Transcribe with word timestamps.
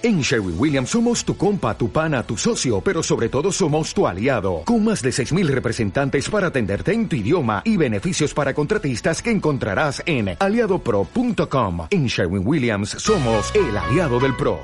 En 0.00 0.20
Sherwin 0.20 0.54
Williams 0.56 0.90
somos 0.90 1.24
tu 1.24 1.36
compa, 1.36 1.76
tu 1.76 1.90
pana, 1.90 2.22
tu 2.22 2.36
socio, 2.36 2.80
pero 2.80 3.02
sobre 3.02 3.28
todo 3.28 3.50
somos 3.50 3.92
tu 3.92 4.06
aliado, 4.06 4.62
con 4.64 4.84
más 4.84 5.02
de 5.02 5.10
6.000 5.10 5.48
representantes 5.48 6.30
para 6.30 6.46
atenderte 6.46 6.92
en 6.92 7.08
tu 7.08 7.16
idioma 7.16 7.62
y 7.64 7.76
beneficios 7.76 8.32
para 8.32 8.54
contratistas 8.54 9.20
que 9.20 9.32
encontrarás 9.32 10.00
en 10.06 10.36
aliadopro.com. 10.38 11.88
En 11.90 12.06
Sherwin 12.06 12.46
Williams 12.46 12.90
somos 12.90 13.52
el 13.56 13.76
aliado 13.76 14.20
del 14.20 14.36
PRO. 14.36 14.60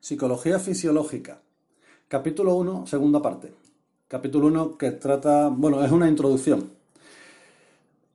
Psicología 0.00 0.58
fisiológica. 0.58 1.40
Capítulo 2.08 2.56
1, 2.56 2.88
segunda 2.88 3.22
parte. 3.22 3.52
Capítulo 4.08 4.48
1 4.48 4.76
que 4.76 4.90
trata, 4.90 5.46
bueno, 5.50 5.84
es 5.84 5.92
una 5.92 6.08
introducción. 6.08 6.72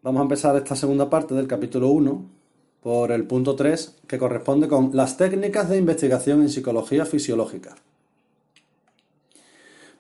Vamos 0.03 0.19
a 0.19 0.23
empezar 0.23 0.57
esta 0.57 0.75
segunda 0.75 1.09
parte 1.09 1.33
del 1.35 1.47
capítulo 1.47 1.87
1 1.87 2.40
por 2.81 3.11
el 3.11 3.25
punto 3.25 3.55
3, 3.55 3.95
que 4.07 4.17
corresponde 4.17 4.67
con 4.67 4.91
las 4.93 5.17
técnicas 5.17 5.69
de 5.69 5.77
investigación 5.77 6.41
en 6.41 6.49
psicología 6.49 7.05
fisiológica. 7.05 7.75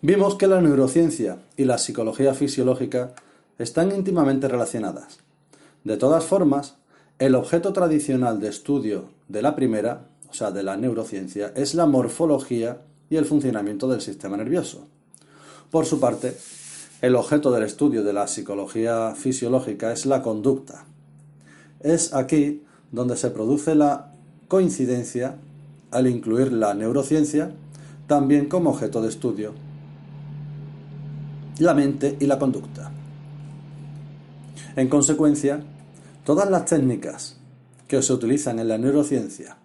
Vimos 0.01 0.35
que 0.35 0.47
la 0.47 0.61
neurociencia 0.61 1.37
y 1.57 1.65
la 1.65 1.77
psicología 1.77 2.33
fisiológica 2.33 3.13
están 3.59 3.91
íntimamente 3.91 4.47
relacionadas. 4.47 5.19
De 5.83 5.95
todas 5.97 6.23
formas, 6.23 6.75
el 7.19 7.35
objeto 7.35 7.71
tradicional 7.71 8.39
de 8.39 8.49
estudio 8.49 9.09
de 9.27 9.43
la 9.43 9.55
primera, 9.55 10.07
o 10.27 10.33
sea, 10.33 10.49
de 10.49 10.63
la 10.63 10.75
neurociencia, 10.75 11.53
es 11.55 11.75
la 11.75 11.85
morfología 11.85 12.81
y 13.11 13.17
el 13.17 13.25
funcionamiento 13.25 13.87
del 13.87 14.01
sistema 14.01 14.37
nervioso. 14.37 14.87
Por 15.69 15.85
su 15.85 15.99
parte, 15.99 16.35
el 17.01 17.15
objeto 17.15 17.51
del 17.51 17.63
estudio 17.63 18.03
de 18.03 18.13
la 18.13 18.25
psicología 18.25 19.13
fisiológica 19.13 19.91
es 19.91 20.07
la 20.07 20.23
conducta. 20.23 20.85
Es 21.79 22.13
aquí 22.15 22.63
donde 22.91 23.15
se 23.17 23.29
produce 23.31 23.75
la 23.75 24.11
coincidencia 24.47 25.35
al 25.91 26.07
incluir 26.07 26.51
la 26.51 26.73
neurociencia 26.73 27.51
también 28.07 28.47
como 28.47 28.71
objeto 28.71 29.01
de 29.01 29.09
estudio, 29.09 29.53
la 31.59 31.73
mente 31.73 32.17
y 32.19 32.25
la 32.25 32.37
conducta. 32.37 32.91
En 34.75 34.89
consecuencia, 34.89 35.61
todas 36.25 36.49
las 36.49 36.65
técnicas 36.65 37.37
que 37.87 38.01
se 38.01 38.13
utilizan 38.13 38.59
en 38.59 38.67
la 38.67 38.77
neurociencia 38.77 39.57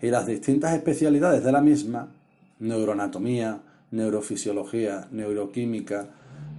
y 0.00 0.08
las 0.08 0.26
distintas 0.26 0.74
especialidades 0.74 1.44
de 1.44 1.52
la 1.52 1.60
misma, 1.60 2.08
neuroanatomía, 2.58 3.60
neurofisiología, 3.90 5.08
neuroquímica, 5.10 6.06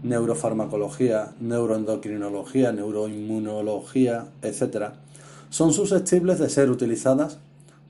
neurofarmacología, 0.04 1.34
neuroendocrinología, 1.40 2.72
neuroinmunología, 2.72 4.26
etc., 4.42 4.94
son 5.52 5.74
susceptibles 5.74 6.40
de 6.40 6.50
ser 6.50 6.72
utilizadas 6.72 7.38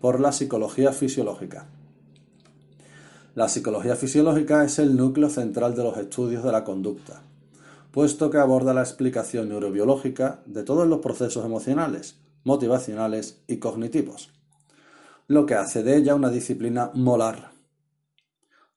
por 0.01 0.19
la 0.19 0.31
psicología 0.31 0.91
fisiológica. 0.91 1.67
La 3.35 3.47
psicología 3.47 3.95
fisiológica 3.95 4.65
es 4.65 4.79
el 4.79 4.97
núcleo 4.97 5.29
central 5.29 5.75
de 5.75 5.83
los 5.83 5.95
estudios 5.95 6.43
de 6.43 6.51
la 6.51 6.63
conducta, 6.63 7.21
puesto 7.91 8.31
que 8.31 8.39
aborda 8.39 8.73
la 8.73 8.81
explicación 8.81 9.49
neurobiológica 9.49 10.41
de 10.47 10.63
todos 10.63 10.87
los 10.87 10.99
procesos 11.01 11.45
emocionales, 11.45 12.17
motivacionales 12.43 13.43
y 13.47 13.57
cognitivos, 13.57 14.31
lo 15.27 15.45
que 15.45 15.53
hace 15.53 15.83
de 15.83 15.97
ella 15.97 16.15
una 16.15 16.31
disciplina 16.31 16.89
molar. 16.95 17.51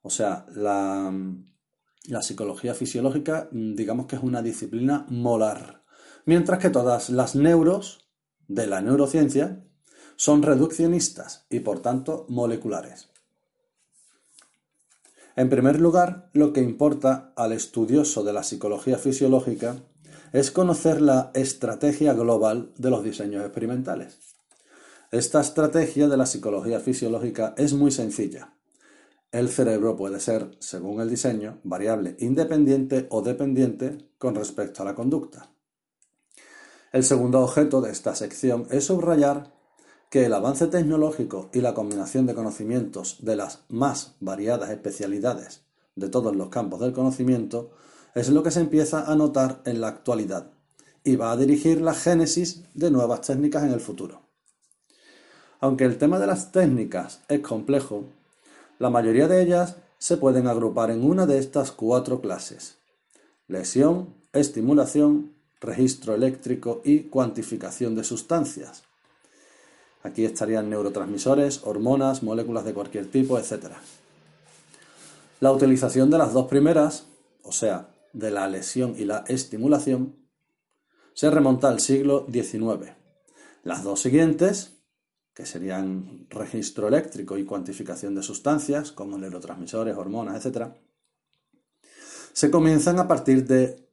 O 0.02 0.10
sea, 0.10 0.44
la, 0.54 1.10
psicología 2.20 2.74
fisiológica 2.74 3.48
digamos 3.50 4.06
que 4.06 4.16
es 4.16 4.22
una 4.22 4.42
disciplina 4.42 5.06
molar, 5.08 5.82
mientras 6.26 6.58
que 6.58 6.68
todas 6.68 7.08
las 7.08 7.34
neuros 7.34 8.03
de 8.48 8.66
la 8.66 8.80
neurociencia 8.80 9.64
son 10.16 10.42
reduccionistas 10.42 11.46
y 11.50 11.60
por 11.60 11.80
tanto 11.80 12.26
moleculares. 12.28 13.08
En 15.36 15.50
primer 15.50 15.80
lugar, 15.80 16.30
lo 16.32 16.52
que 16.52 16.60
importa 16.60 17.32
al 17.34 17.52
estudioso 17.52 18.22
de 18.22 18.32
la 18.32 18.44
psicología 18.44 18.98
fisiológica 18.98 19.76
es 20.32 20.50
conocer 20.50 21.00
la 21.00 21.30
estrategia 21.34 22.12
global 22.12 22.72
de 22.76 22.90
los 22.90 23.02
diseños 23.02 23.44
experimentales. 23.44 24.18
Esta 25.10 25.40
estrategia 25.40 26.08
de 26.08 26.16
la 26.16 26.26
psicología 26.26 26.80
fisiológica 26.80 27.54
es 27.56 27.72
muy 27.72 27.90
sencilla. 27.90 28.54
El 29.30 29.48
cerebro 29.48 29.96
puede 29.96 30.20
ser, 30.20 30.56
según 30.60 31.00
el 31.00 31.10
diseño, 31.10 31.60
variable 31.64 32.16
independiente 32.20 33.06
o 33.10 33.22
dependiente 33.22 34.08
con 34.18 34.36
respecto 34.36 34.82
a 34.82 34.84
la 34.84 34.94
conducta. 34.94 35.53
El 36.94 37.02
segundo 37.02 37.40
objeto 37.40 37.80
de 37.80 37.90
esta 37.90 38.14
sección 38.14 38.68
es 38.70 38.84
subrayar 38.84 39.52
que 40.10 40.26
el 40.26 40.32
avance 40.32 40.68
tecnológico 40.68 41.50
y 41.52 41.60
la 41.60 41.74
combinación 41.74 42.24
de 42.24 42.36
conocimientos 42.36 43.16
de 43.18 43.34
las 43.34 43.64
más 43.68 44.14
variadas 44.20 44.70
especialidades 44.70 45.62
de 45.96 46.08
todos 46.08 46.36
los 46.36 46.50
campos 46.50 46.78
del 46.78 46.92
conocimiento 46.92 47.72
es 48.14 48.28
lo 48.28 48.44
que 48.44 48.52
se 48.52 48.60
empieza 48.60 49.10
a 49.10 49.16
notar 49.16 49.60
en 49.64 49.80
la 49.80 49.88
actualidad 49.88 50.52
y 51.02 51.16
va 51.16 51.32
a 51.32 51.36
dirigir 51.36 51.80
la 51.80 51.94
génesis 51.94 52.62
de 52.74 52.92
nuevas 52.92 53.22
técnicas 53.22 53.64
en 53.64 53.72
el 53.72 53.80
futuro. 53.80 54.22
Aunque 55.58 55.86
el 55.86 55.98
tema 55.98 56.20
de 56.20 56.28
las 56.28 56.52
técnicas 56.52 57.22
es 57.26 57.40
complejo, 57.40 58.04
la 58.78 58.90
mayoría 58.90 59.26
de 59.26 59.42
ellas 59.42 59.78
se 59.98 60.16
pueden 60.16 60.46
agrupar 60.46 60.92
en 60.92 61.02
una 61.02 61.26
de 61.26 61.38
estas 61.38 61.72
cuatro 61.72 62.20
clases. 62.20 62.76
Lesión, 63.48 64.14
estimulación, 64.32 65.33
registro 65.64 66.14
eléctrico 66.14 66.80
y 66.84 67.04
cuantificación 67.04 67.94
de 67.94 68.04
sustancias. 68.04 68.84
Aquí 70.02 70.24
estarían 70.24 70.68
neurotransmisores, 70.68 71.62
hormonas, 71.64 72.22
moléculas 72.22 72.64
de 72.64 72.74
cualquier 72.74 73.06
tipo, 73.06 73.38
etc. 73.38 73.72
La 75.40 75.50
utilización 75.50 76.10
de 76.10 76.18
las 76.18 76.32
dos 76.32 76.46
primeras, 76.46 77.06
o 77.42 77.52
sea, 77.52 77.88
de 78.12 78.30
la 78.30 78.46
lesión 78.48 78.94
y 78.98 79.06
la 79.06 79.24
estimulación, 79.28 80.16
se 81.14 81.30
remonta 81.30 81.68
al 81.68 81.80
siglo 81.80 82.26
XIX. 82.30 82.92
Las 83.62 83.82
dos 83.82 84.00
siguientes, 84.00 84.74
que 85.32 85.46
serían 85.46 86.26
registro 86.28 86.88
eléctrico 86.88 87.38
y 87.38 87.44
cuantificación 87.44 88.14
de 88.14 88.22
sustancias, 88.22 88.92
como 88.92 89.16
neurotransmisores, 89.16 89.96
hormonas, 89.96 90.44
etc., 90.44 90.68
se 92.34 92.50
comienzan 92.50 92.98
a 92.98 93.08
partir 93.08 93.46
de 93.46 93.83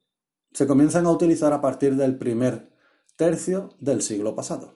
se 0.53 0.67
comienzan 0.67 1.05
a 1.05 1.11
utilizar 1.11 1.53
a 1.53 1.61
partir 1.61 1.95
del 1.95 2.17
primer 2.17 2.71
tercio 3.15 3.69
del 3.79 4.01
siglo 4.01 4.35
pasado. 4.35 4.75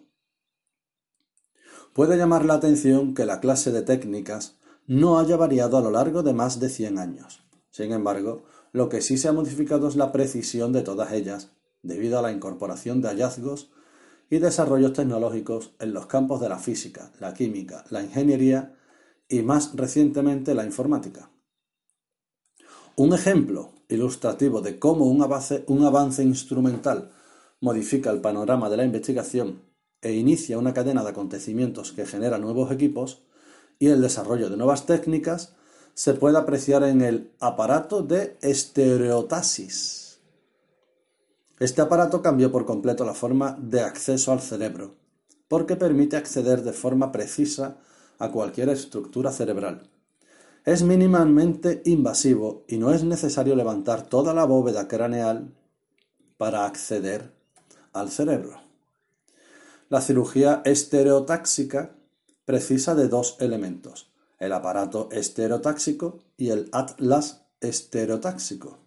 Puede 1.93 2.17
llamar 2.17 2.45
la 2.45 2.55
atención 2.55 3.13
que 3.13 3.25
la 3.25 3.39
clase 3.39 3.71
de 3.71 3.81
técnicas 3.81 4.57
no 4.87 5.19
haya 5.19 5.37
variado 5.37 5.77
a 5.77 5.81
lo 5.81 5.91
largo 5.91 6.23
de 6.23 6.33
más 6.33 6.59
de 6.59 6.69
100 6.69 6.99
años. 6.99 7.43
Sin 7.71 7.91
embargo, 7.91 8.43
lo 8.71 8.89
que 8.89 9.01
sí 9.01 9.17
se 9.17 9.27
ha 9.27 9.33
modificado 9.33 9.87
es 9.87 9.95
la 9.95 10.11
precisión 10.11 10.73
de 10.73 10.81
todas 10.81 11.11
ellas, 11.13 11.51
debido 11.81 12.19
a 12.19 12.21
la 12.21 12.31
incorporación 12.31 13.01
de 13.01 13.09
hallazgos 13.09 13.71
y 14.29 14.39
desarrollos 14.39 14.93
tecnológicos 14.93 15.75
en 15.79 15.93
los 15.93 16.07
campos 16.07 16.41
de 16.41 16.49
la 16.49 16.59
física, 16.59 17.11
la 17.19 17.33
química, 17.33 17.85
la 17.89 18.03
ingeniería 18.03 18.75
y 19.29 19.41
más 19.41 19.75
recientemente 19.75 20.53
la 20.53 20.65
informática. 20.65 21.31
Un 22.95 23.13
ejemplo 23.13 23.74
ilustrativo 23.89 24.61
de 24.61 24.79
cómo 24.79 25.05
un 25.05 25.21
avance, 25.21 26.23
instrumental 26.23 27.11
modifica 27.61 28.11
el 28.11 28.21
panorama 28.21 28.69
de 28.69 28.77
la 28.77 28.85
investigación 28.85 29.61
e 30.01 30.13
inicia 30.13 30.57
una 30.57 30.73
cadena 30.73 31.03
de 31.03 31.09
acontecimientos 31.09 31.91
que 31.91 32.05
genera 32.05 32.37
nuevos 32.37 32.71
equipos 32.71 33.23
y 33.79 33.87
el 33.87 34.01
desarrollo 34.01 34.49
de 34.49 34.57
nuevas 34.57 34.85
técnicas 34.85 35.53
se 35.93 36.13
puede 36.13 36.37
apreciar 36.37 36.83
en 36.83 37.01
el 37.01 37.31
aparato 37.39 38.01
de 38.01 38.37
estereotasis. 38.41 40.19
Este 41.59 41.81
aparato 41.81 42.21
cambió 42.21 42.51
por 42.51 42.65
completo 42.65 43.05
la 43.05 43.13
forma 43.13 43.57
de 43.59 43.81
acceso 43.81 44.33
al 44.33 44.41
cerebro, 44.41 44.95
porque 45.47 45.77
permite 45.77 46.17
acceder 46.17 46.63
de 46.63 46.73
forma 46.73 47.11
precisa 47.11 47.77
a 48.19 48.29
cualquier 48.31 48.69
estructura 48.69 49.31
cerebral 49.31 49.89
es 50.65 50.81
mínimamente 50.81 51.83
invasivo 51.85 52.65
y 52.67 52.77
no 52.77 52.91
es 52.91 53.03
necesario 53.03 53.55
levantar 53.55 54.09
toda 54.09 54.33
la 54.33 54.45
bóveda 54.45 54.87
craneal 54.87 55.53
para 56.37 56.65
acceder 56.65 57.31
al 57.93 58.09
cerebro. 58.09 58.59
La 59.89 60.01
cirugía 60.01 60.63
estereotáxica 60.65 61.95
precisa 62.45 62.95
de 62.95 63.07
dos 63.07 63.37
elementos, 63.39 64.11
el 64.39 64.53
aparato 64.53 65.07
estereotáxico 65.11 66.17
y 66.35 66.49
el 66.49 66.69
atlas 66.71 67.45
estereotáxico. 67.61 68.79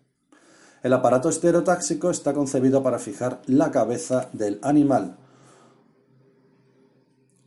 El 0.83 0.93
aparato 0.93 1.29
estereotáxico 1.29 2.11
está 2.11 2.35
concebido 2.35 2.83
para 2.83 2.99
fijar 2.99 3.41
la 3.47 3.71
cabeza 3.71 4.31
del 4.33 4.59
animal 4.63 5.17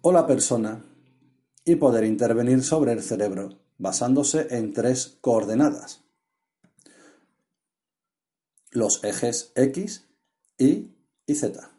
o 0.02 0.12
la 0.14 0.26
persona 0.26 0.86
y 1.66 1.76
poder 1.76 2.06
intervenir 2.06 2.64
sobre 2.64 2.94
el 2.94 3.04
cerebro 3.04 3.61
basándose 3.82 4.48
en 4.56 4.74
tres 4.74 5.18
coordenadas: 5.22 6.02
los 8.70 9.04
ejes 9.04 9.52
X, 9.56 10.06
Y 10.58 10.92
y 11.26 11.36
Z, 11.36 11.72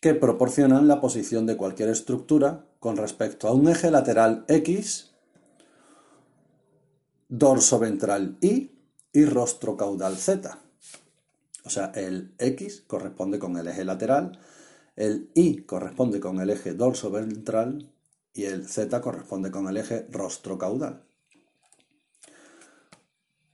que 0.00 0.14
proporcionan 0.14 0.86
la 0.86 1.00
posición 1.00 1.46
de 1.46 1.56
cualquier 1.56 1.88
estructura 1.88 2.64
con 2.78 2.96
respecto 2.96 3.48
a 3.48 3.52
un 3.52 3.68
eje 3.68 3.90
lateral 3.90 4.44
X, 4.48 5.10
dorso 7.28 7.78
ventral 7.78 8.38
Y 8.40 8.70
y 9.12 9.24
rostro 9.24 9.76
caudal 9.76 10.16
Z. 10.16 10.60
O 11.64 11.70
sea, 11.70 11.86
el 11.94 12.34
X 12.38 12.84
corresponde 12.86 13.38
con 13.38 13.56
el 13.56 13.66
eje 13.66 13.84
lateral, 13.84 14.38
el 14.96 15.30
Y 15.34 15.62
corresponde 15.62 16.20
con 16.20 16.38
el 16.40 16.50
eje 16.50 16.74
dorso 16.74 17.10
ventral 17.10 17.90
y 18.34 18.44
el 18.44 18.68
Z 18.68 19.00
corresponde 19.00 19.50
con 19.50 19.68
el 19.68 19.76
eje 19.76 20.06
rostro 20.10 20.58
caudal. 20.58 21.06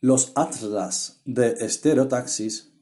Los 0.01 0.33
atlas 0.35 1.21
de 1.27 1.53
estereotaxis 1.61 2.73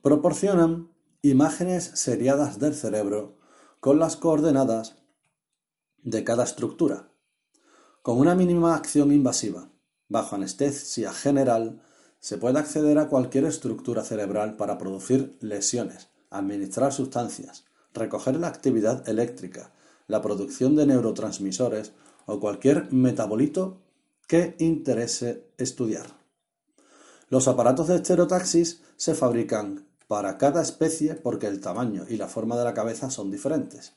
proporcionan 0.00 0.90
imágenes 1.20 1.84
seriadas 1.94 2.58
del 2.58 2.74
cerebro 2.74 3.38
con 3.80 3.98
las 3.98 4.16
coordenadas 4.16 4.96
de 6.02 6.24
cada 6.24 6.44
estructura, 6.44 7.10
con 8.00 8.18
una 8.18 8.34
mínima 8.34 8.74
acción 8.74 9.12
invasiva. 9.12 9.70
Bajo 10.08 10.36
anestesia 10.36 11.12
general, 11.12 11.82
se 12.18 12.38
puede 12.38 12.58
acceder 12.58 12.98
a 12.98 13.08
cualquier 13.08 13.44
estructura 13.44 14.02
cerebral 14.02 14.56
para 14.56 14.78
producir 14.78 15.36
lesiones, 15.40 16.08
administrar 16.30 16.94
sustancias, 16.94 17.66
recoger 17.92 18.36
la 18.36 18.48
actividad 18.48 19.06
eléctrica, 19.06 19.73
la 20.06 20.22
producción 20.22 20.76
de 20.76 20.86
neurotransmisores 20.86 21.92
o 22.26 22.40
cualquier 22.40 22.92
metabolito 22.92 23.82
que 24.26 24.56
interese 24.58 25.48
estudiar. 25.58 26.06
Los 27.28 27.48
aparatos 27.48 27.88
de 27.88 27.96
estereotaxis 27.96 28.82
se 28.96 29.14
fabrican 29.14 29.86
para 30.08 30.38
cada 30.38 30.62
especie 30.62 31.14
porque 31.14 31.46
el 31.46 31.60
tamaño 31.60 32.04
y 32.08 32.16
la 32.16 32.28
forma 32.28 32.56
de 32.56 32.64
la 32.64 32.74
cabeza 32.74 33.10
son 33.10 33.30
diferentes. 33.30 33.94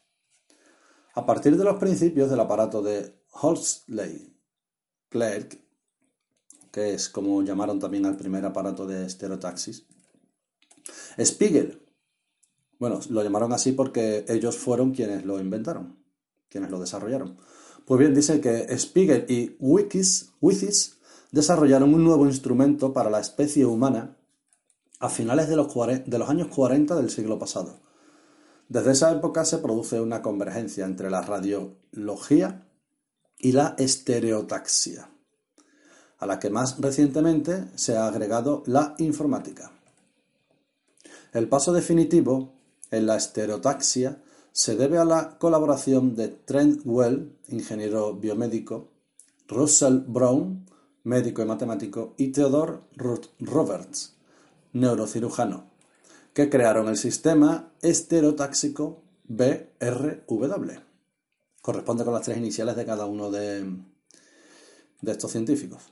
A 1.13 1.25
partir 1.25 1.57
de 1.57 1.63
los 1.63 1.77
principios 1.77 2.29
del 2.29 2.39
aparato 2.39 2.81
de 2.81 3.13
Holtzley 3.31 4.35
Clerk, 5.09 5.59
que 6.71 6.93
es 6.93 7.09
como 7.09 7.41
llamaron 7.41 7.79
también 7.79 8.05
al 8.05 8.17
primer 8.17 8.45
aparato 8.45 8.85
de 8.85 9.05
estereotaxis, 9.05 9.85
Spiegel, 11.19 11.86
bueno, 12.79 12.99
lo 13.09 13.23
llamaron 13.23 13.53
así 13.53 13.71
porque 13.71 14.25
ellos 14.27 14.57
fueron 14.57 14.91
quienes 14.91 15.25
lo 15.25 15.39
inventaron, 15.39 15.97
quienes 16.49 16.69
lo 16.69 16.79
desarrollaron. 16.79 17.37
Pues 17.85 17.99
bien, 17.99 18.13
dice 18.13 18.41
que 18.41 18.77
Spiegel 18.77 19.25
y 19.29 19.55
Wikis, 19.59 20.97
desarrollaron 21.31 21.93
un 21.93 22.03
nuevo 22.03 22.25
instrumento 22.25 22.93
para 22.93 23.09
la 23.09 23.19
especie 23.19 23.65
humana 23.65 24.17
a 24.99 25.09
finales 25.09 25.47
de 25.47 25.55
los 25.55 26.29
años 26.29 26.47
40 26.47 26.95
del 26.95 27.09
siglo 27.09 27.39
pasado. 27.39 27.79
Desde 28.69 28.91
esa 28.91 29.11
época 29.11 29.45
se 29.45 29.59
produce 29.59 30.01
una 30.01 30.21
convergencia 30.21 30.85
entre 30.85 31.09
la 31.09 31.21
radiología 31.21 32.67
y 33.39 33.53
la 33.53 33.75
estereotaxia, 33.77 35.09
a 36.17 36.25
la 36.25 36.39
que 36.39 36.49
más 36.49 36.77
recientemente 36.79 37.65
se 37.75 37.95
ha 37.95 38.07
agregado 38.07 38.63
la 38.65 38.95
informática. 38.97 39.71
El 41.31 41.47
paso 41.47 41.71
definitivo 41.71 42.56
en 42.91 43.05
la 43.05 43.17
estereotaxia 43.17 44.21
se 44.51 44.75
debe 44.75 44.97
a 44.97 45.05
la 45.05 45.37
colaboración 45.37 46.15
de 46.15 46.29
Trent 46.29 46.81
Well, 46.83 47.37
ingeniero 47.49 48.15
biomédico, 48.15 48.89
Russell 49.47 49.99
Brown, 50.07 50.65
médico 51.03 51.41
y 51.41 51.45
matemático, 51.45 52.15
y 52.17 52.29
Theodore 52.31 52.79
Roberts, 53.39 54.15
neurocirujano, 54.73 55.69
que 56.33 56.49
crearon 56.49 56.87
el 56.87 56.97
sistema 56.97 57.71
estereotáxico 57.81 59.03
BRW. 59.25 60.71
Corresponde 61.61 62.03
con 62.03 62.13
las 62.13 62.23
tres 62.23 62.37
iniciales 62.37 62.75
de 62.75 62.85
cada 62.85 63.05
uno 63.05 63.29
de, 63.29 63.61
de 65.01 65.11
estos 65.11 65.31
científicos, 65.31 65.83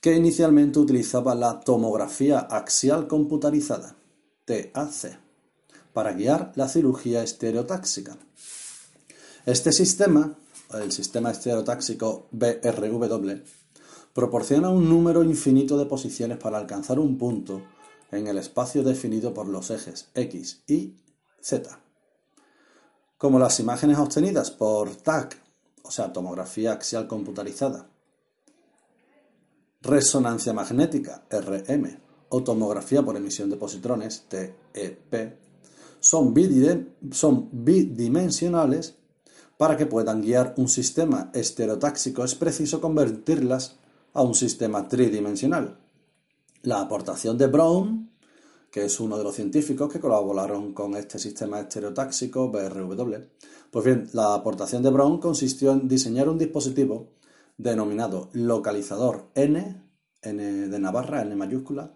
que 0.00 0.16
inicialmente 0.16 0.80
utilizaba 0.80 1.36
la 1.36 1.60
tomografía 1.60 2.40
axial 2.40 3.06
computarizada, 3.06 3.94
TAC 4.44 5.21
para 5.92 6.12
guiar 6.12 6.52
la 6.54 6.68
cirugía 6.68 7.22
estereotáxica. 7.22 8.16
Este 9.46 9.72
sistema, 9.72 10.36
el 10.74 10.92
sistema 10.92 11.30
estereotáxico 11.30 12.28
BRW, 12.30 13.42
proporciona 14.12 14.68
un 14.70 14.88
número 14.88 15.22
infinito 15.22 15.76
de 15.78 15.86
posiciones 15.86 16.38
para 16.38 16.58
alcanzar 16.58 16.98
un 16.98 17.18
punto 17.18 17.62
en 18.10 18.26
el 18.26 18.38
espacio 18.38 18.82
definido 18.82 19.32
por 19.32 19.48
los 19.48 19.70
ejes 19.70 20.08
X, 20.14 20.62
Y, 20.66 20.94
Z. 21.40 21.78
Como 23.18 23.38
las 23.38 23.58
imágenes 23.60 23.98
obtenidas 23.98 24.50
por 24.50 24.94
TAC, 24.96 25.40
o 25.82 25.90
sea, 25.90 26.12
tomografía 26.12 26.72
axial 26.72 27.06
computarizada, 27.06 27.88
resonancia 29.80 30.52
magnética, 30.52 31.24
RM, 31.30 31.98
o 32.28 32.42
tomografía 32.42 33.02
por 33.02 33.16
emisión 33.16 33.50
de 33.50 33.56
positrones, 33.56 34.24
TEP, 34.28 35.36
son, 36.02 36.34
bidimensionales, 37.52 38.96
para 39.56 39.76
que 39.76 39.86
puedan 39.86 40.20
guiar 40.20 40.54
un 40.56 40.68
sistema 40.68 41.30
estereotáxico 41.32 42.24
es 42.24 42.34
preciso 42.34 42.80
convertirlas 42.80 43.76
a 44.12 44.22
un 44.22 44.34
sistema 44.34 44.88
tridimensional. 44.88 45.78
La 46.62 46.80
aportación 46.80 47.38
de 47.38 47.46
Brown, 47.46 48.10
que 48.70 48.84
es 48.84 48.98
uno 49.00 49.16
de 49.16 49.24
los 49.24 49.36
científicos 49.36 49.92
que 49.92 50.00
colaboraron 50.00 50.72
con 50.74 50.96
este 50.96 51.18
sistema 51.18 51.60
estereotáxico 51.60 52.50
BRW, 52.50 53.14
pues 53.70 53.84
bien, 53.84 54.08
la 54.12 54.34
aportación 54.34 54.82
de 54.82 54.90
Brown 54.90 55.18
consistió 55.18 55.72
en 55.72 55.88
diseñar 55.88 56.28
un 56.28 56.38
dispositivo 56.38 57.12
denominado 57.56 58.28
localizador 58.32 59.30
N, 59.34 59.82
N 60.22 60.68
de 60.68 60.78
Navarra, 60.78 61.22
N 61.22 61.36
mayúscula, 61.36 61.92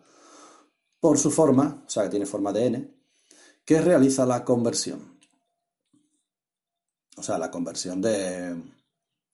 por 1.00 1.18
su 1.18 1.30
forma, 1.30 1.82
o 1.86 1.90
sea 1.90 2.04
que 2.04 2.10
tiene 2.10 2.26
forma 2.26 2.52
de 2.52 2.66
N, 2.66 2.95
que 3.66 3.80
realiza 3.80 4.24
la 4.24 4.44
conversión. 4.44 5.18
O 7.16 7.22
sea, 7.22 7.36
la 7.36 7.50
conversión 7.50 8.00
de, 8.00 8.56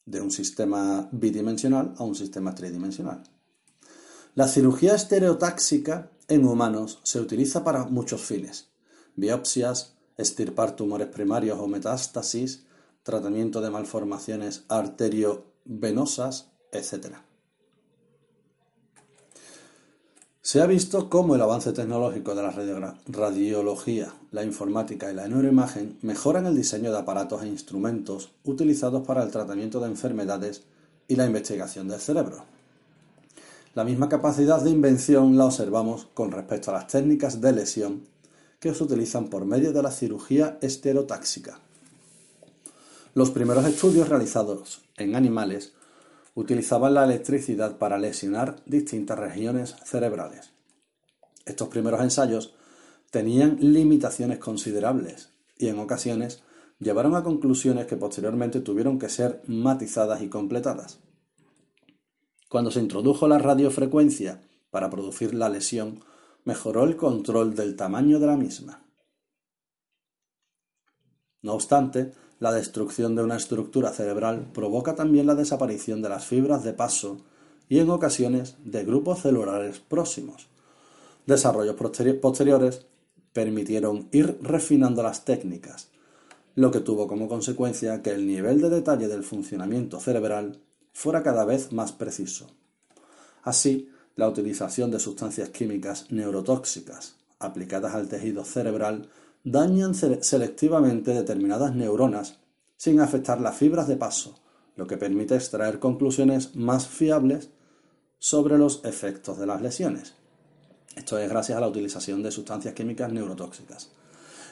un 0.07 0.31
sistema 0.31 1.09
bidimensional 1.13 1.95
a 1.99 2.03
un 2.03 2.15
sistema 2.15 2.55
tridimensional. 2.55 3.23
La 4.35 4.49
cirugía 4.49 4.95
estereotáxica 4.95 6.11
en 6.29 6.47
humanos 6.47 7.01
se 7.03 7.21
utiliza 7.21 7.63
para 7.63 7.85
muchos 7.85 8.23
fines. 8.23 8.71
Biopsias, 9.17 9.95
estirpar 10.17 10.75
tumores 10.77 11.09
primarios 11.09 11.59
o 11.61 11.69
metástasis, 11.69 12.65
tratamiento 13.03 13.61
de 13.61 13.71
malformaciones 13.71 14.65
arteriovenosas, 14.69 16.53
etc. 16.73 17.17
Se 20.45 20.61
ha 20.61 20.67
visto 20.67 21.09
cómo 21.09 21.37
el 21.37 21.41
avance 21.41 21.73
tecnológico 21.73 22.35
de 22.35 22.43
la 22.43 22.97
radiología, 23.07 24.13
la 24.33 24.43
informática 24.43 25.09
y 25.09 25.15
la 25.15 25.29
neuroimagen 25.29 25.97
mejoran 26.03 26.47
el 26.47 26.57
diseño 26.57 26.91
de 26.91 26.99
aparatos 26.99 27.45
e 27.45 27.47
instrumentos 27.47 28.33
utilizados 28.43 29.07
para 29.07 29.23
el 29.23 29.31
tratamiento 29.31 29.79
de 29.79 29.87
enfermedades 29.87 30.65
y 31.07 31.15
la 31.15 31.27
investigación 31.27 31.87
del 31.87 32.01
cerebro. 32.01 32.45
La 33.77 33.85
misma 33.85 34.09
capacidad 34.09 34.61
de 34.61 34.71
invención 34.71 35.39
la 35.39 35.45
observamos 35.45 36.09
con 36.13 36.33
respecto 36.33 36.71
a 36.73 36.75
las 36.75 36.89
técnicas 36.89 37.41
de 37.41 37.53
lesión 37.53 38.03
que 38.59 38.75
se 38.75 38.83
utilizan 38.83 39.29
por 39.29 39.45
medio 39.45 39.73
de 39.73 39.83
la 39.83 39.93
cirugía 39.93 40.59
estereotáxica. 40.61 41.61
Los 43.15 43.31
primeros 43.31 43.65
estudios 43.65 44.09
realizados 44.09 44.81
en 44.97 45.15
animales 45.15 45.73
utilizaban 46.35 46.95
la 46.95 47.05
electricidad 47.05 47.79
para 47.79 47.99
lesionar 47.99 48.63
distintas 48.67 49.19
regiones 49.19 49.77
cerebrales. 49.85 50.53
Estos 51.45 51.69
primeros 51.69 52.01
ensayos 52.01 52.55
tenían 53.11 53.59
limitaciones 53.61 54.39
considerables 54.39 55.33
y 55.59 55.69
en 55.69 55.79
ocasiones 55.79 56.43
llevaron 56.79 57.15
a 57.15 57.23
conclusiones 57.23 57.87
que 57.87 57.97
posteriormente 57.97 58.61
tuvieron 58.61 58.99
que 58.99 59.09
ser 59.09 59.43
matizadas 59.47 60.23
y 60.23 60.29
completadas. 60.29 61.01
Cuando 62.49 62.71
se 62.71 62.81
introdujo 62.81 63.29
la 63.29 63.39
radiofrecuencia 63.39 64.43
para 64.71 64.91
producir 64.91 65.35
la 65.35 65.49
lesión, 65.49 66.01
mejoró 66.45 66.85
el 66.85 66.97
control 66.97 67.55
del 67.55 67.77
tamaño 67.77 68.19
de 68.19 68.27
la 68.27 68.37
misma. 68.37 68.85
No 71.43 71.55
obstante, 71.55 72.13
la 72.43 72.53
destrucción 72.53 73.15
de 73.15 73.23
una 73.23 73.37
estructura 73.37 73.93
cerebral 73.93 74.51
provoca 74.53 74.97
también 74.97 75.29
la 75.29 75.37
desaparición 75.37 76.03
de 76.03 76.09
las 76.09 76.27
fibras 76.27 76.65
de 76.65 76.73
paso 76.73 77.19
y 77.69 77.79
en 77.79 77.89
ocasiones 77.89 78.57
de 78.65 78.85
grupos 78.85 79.23
celulares 79.23 79.79
próximos. 79.79 80.49
Desarrollos 81.25 81.77
posteriores 82.21 82.85
permitieron 83.33 84.09
ir 84.11 84.39
refinando 84.43 85.05
las 85.05 85.25
técnicas, 85.25 85.91
lo 86.57 86.73
que 86.73 86.81
tuvo 86.81 87.07
como 87.07 87.29
consecuencia 87.29 88.03
que 88.03 88.11
el 88.11 88.27
nivel 88.27 88.61
de 88.61 88.71
detalle 88.71 89.07
del 89.07 89.23
funcionamiento 89.23 90.01
cerebral 90.01 90.59
fuera 90.93 91.23
cada 91.23 91.45
vez 91.45 91.71
más 91.71 91.93
preciso. 91.93 92.49
Así, 93.45 93.89
la 94.17 94.29
utilización 94.29 94.91
de 94.91 94.99
sustancias 94.99 95.51
químicas 95.51 96.11
neurotóxicas 96.11 97.15
aplicadas 97.39 97.95
al 97.95 98.09
tejido 98.09 98.45
cerebral 98.45 99.09
dañan 99.45 99.95
selectivamente 99.95 101.13
determinadas 101.13 101.75
neuronas 101.75 102.39
sin 102.77 103.01
afectar 103.01 103.41
las 103.41 103.57
fibras 103.57 103.89
de 103.89 103.97
paso, 103.97 104.35
lo 104.77 104.87
que 104.87 104.97
permite 104.97 105.35
extraer 105.35 105.79
conclusiones 105.79 106.55
más 106.57 106.87
fiables 106.87 107.51
sobre 108.19 108.59
los 108.59 108.85
efectos 108.85 109.39
de 109.39 109.47
las 109.47 109.63
lesiones. 109.63 110.15
Esto 110.95 111.19
es 111.19 111.29
gracias 111.29 111.59
a 111.59 111.61
la 111.61 111.69
utilización 111.69 112.23
de 112.23 112.31
sustancias 112.31 112.75
químicas 112.75 113.13
neurotóxicas. 113.13 113.91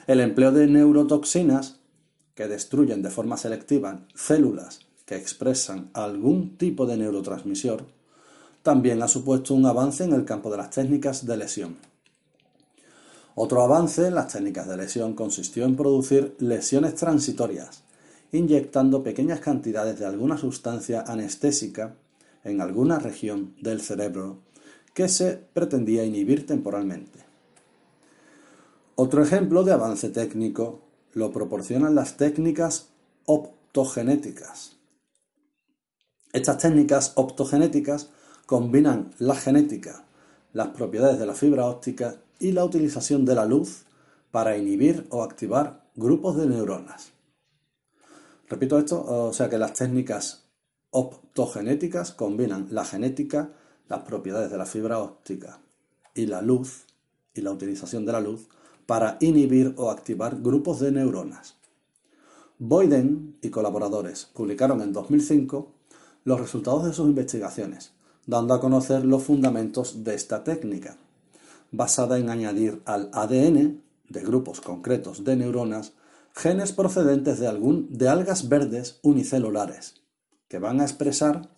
El 0.07 0.19
empleo 0.19 0.51
de 0.51 0.67
neurotoxinas 0.67 1.79
que 2.33 2.47
destruyen 2.47 3.01
de 3.01 3.11
forma 3.11 3.37
selectiva 3.37 4.07
células 4.15 4.79
que 5.05 5.15
expresan 5.15 5.91
algún 5.93 6.57
tipo 6.57 6.85
de 6.85 6.97
neurotransmisor 6.97 7.85
también 8.63 9.01
ha 9.01 9.07
supuesto 9.07 9.53
un 9.53 9.65
avance 9.65 10.03
en 10.03 10.13
el 10.13 10.25
campo 10.25 10.49
de 10.51 10.57
las 10.57 10.69
técnicas 10.69 11.25
de 11.25 11.37
lesión. 11.37 11.90
Otro 13.35 13.61
avance 13.61 14.07
en 14.07 14.15
las 14.15 14.33
técnicas 14.33 14.67
de 14.67 14.77
lesión 14.77 15.13
consistió 15.13 15.65
en 15.65 15.75
producir 15.75 16.35
lesiones 16.39 16.95
transitorias, 16.95 17.83
inyectando 18.31 19.03
pequeñas 19.03 19.39
cantidades 19.39 19.99
de 19.99 20.05
alguna 20.05 20.37
sustancia 20.37 21.03
anestésica 21.07 21.95
en 22.43 22.59
alguna 22.59 22.99
región 22.99 23.55
del 23.61 23.81
cerebro 23.81 24.39
que 24.93 25.07
se 25.07 25.37
pretendía 25.53 26.03
inhibir 26.03 26.45
temporalmente. 26.45 27.19
Otro 28.95 29.23
ejemplo 29.23 29.63
de 29.63 29.71
avance 29.71 30.09
técnico 30.09 30.81
lo 31.13 31.31
proporcionan 31.31 31.95
las 31.95 32.17
técnicas 32.17 32.89
optogenéticas. 33.25 34.77
Estas 36.33 36.57
técnicas 36.57 37.13
optogenéticas 37.15 38.09
combinan 38.45 39.11
la 39.17 39.35
genética, 39.35 40.03
las 40.53 40.69
propiedades 40.69 41.19
de 41.19 41.25
la 41.25 41.33
fibra 41.33 41.65
óptica 41.65 42.17
y 42.41 42.51
la 42.51 42.65
utilización 42.65 43.23
de 43.23 43.35
la 43.35 43.45
luz 43.45 43.85
para 44.31 44.57
inhibir 44.57 45.05
o 45.09 45.23
activar 45.23 45.89
grupos 45.95 46.35
de 46.37 46.47
neuronas. 46.47 47.11
Repito 48.49 48.77
esto, 48.79 49.03
o 49.05 49.31
sea 49.31 49.49
que 49.49 49.57
las 49.57 49.73
técnicas 49.73 50.45
optogenéticas 50.89 52.11
combinan 52.11 52.67
la 52.71 52.83
genética, 52.83 53.53
las 53.87 54.01
propiedades 54.01 54.51
de 54.51 54.57
la 54.57 54.65
fibra 54.65 54.99
óptica 54.99 55.59
y 56.15 56.25
la 56.25 56.41
luz 56.41 56.85
y 57.33 57.41
la 57.41 57.51
utilización 57.51 58.05
de 58.05 58.11
la 58.11 58.19
luz 58.19 58.49
para 58.85 59.17
inhibir 59.21 59.73
o 59.77 59.89
activar 59.91 60.41
grupos 60.41 60.79
de 60.79 60.91
neuronas. 60.91 61.55
Boyden 62.57 63.37
y 63.41 63.49
colaboradores 63.49 64.25
publicaron 64.33 64.81
en 64.81 64.93
2005 64.93 65.71
los 66.25 66.39
resultados 66.39 66.85
de 66.85 66.93
sus 66.93 67.07
investigaciones, 67.07 67.93
dando 68.25 68.53
a 68.53 68.59
conocer 68.59 69.05
los 69.05 69.23
fundamentos 69.23 70.03
de 70.03 70.15
esta 70.15 70.43
técnica, 70.43 70.97
basada 71.71 72.19
en 72.19 72.29
añadir 72.29 72.81
al 72.85 73.09
ADN 73.13 73.81
de 74.09 74.21
grupos 74.21 74.61
concretos 74.61 75.23
de 75.23 75.35
neuronas 75.35 75.93
genes 76.33 76.71
procedentes 76.71 77.39
de, 77.39 77.47
algún, 77.47 77.87
de 77.91 78.09
algas 78.09 78.49
verdes 78.49 78.99
unicelulares, 79.03 80.01
que 80.47 80.59
van 80.59 80.79
a 80.79 80.83
expresar 80.83 81.49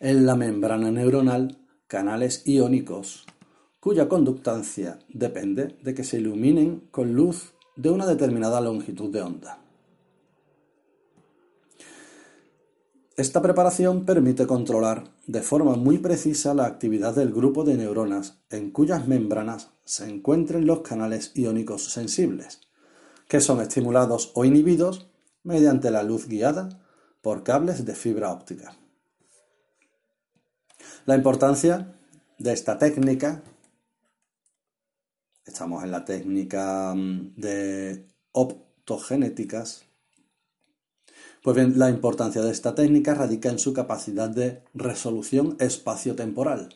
en 0.00 0.26
la 0.26 0.36
membrana 0.36 0.90
neuronal 0.90 1.58
canales 1.86 2.46
iónicos, 2.46 3.26
cuya 3.80 4.08
conductancia 4.08 4.98
depende 5.08 5.78
de 5.82 5.94
que 5.94 6.04
se 6.04 6.18
iluminen 6.18 6.88
con 6.90 7.14
luz 7.14 7.54
de 7.76 7.90
una 7.90 8.06
determinada 8.06 8.60
longitud 8.60 9.10
de 9.12 9.22
onda. 9.22 9.67
Esta 13.18 13.42
preparación 13.42 14.04
permite 14.04 14.46
controlar 14.46 15.10
de 15.26 15.42
forma 15.42 15.74
muy 15.74 15.98
precisa 15.98 16.54
la 16.54 16.66
actividad 16.66 17.16
del 17.16 17.32
grupo 17.32 17.64
de 17.64 17.76
neuronas 17.76 18.38
en 18.48 18.70
cuyas 18.70 19.08
membranas 19.08 19.70
se 19.84 20.08
encuentren 20.08 20.68
los 20.68 20.82
canales 20.82 21.32
iónicos 21.34 21.82
sensibles, 21.90 22.60
que 23.26 23.40
son 23.40 23.60
estimulados 23.60 24.30
o 24.36 24.44
inhibidos 24.44 25.10
mediante 25.42 25.90
la 25.90 26.04
luz 26.04 26.28
guiada 26.28 26.68
por 27.20 27.42
cables 27.42 27.84
de 27.84 27.96
fibra 27.96 28.30
óptica. 28.30 28.76
La 31.04 31.16
importancia 31.16 31.96
de 32.38 32.52
esta 32.52 32.78
técnica, 32.78 33.42
estamos 35.44 35.82
en 35.82 35.90
la 35.90 36.04
técnica 36.04 36.94
mm, 36.94 37.34
de 37.34 38.06
optogenéticas, 38.30 39.87
pues 41.42 41.56
bien, 41.56 41.78
la 41.78 41.90
importancia 41.90 42.42
de 42.42 42.50
esta 42.50 42.74
técnica 42.74 43.14
radica 43.14 43.48
en 43.48 43.58
su 43.58 43.72
capacidad 43.72 44.28
de 44.28 44.62
resolución 44.74 45.56
espaciotemporal. 45.60 46.70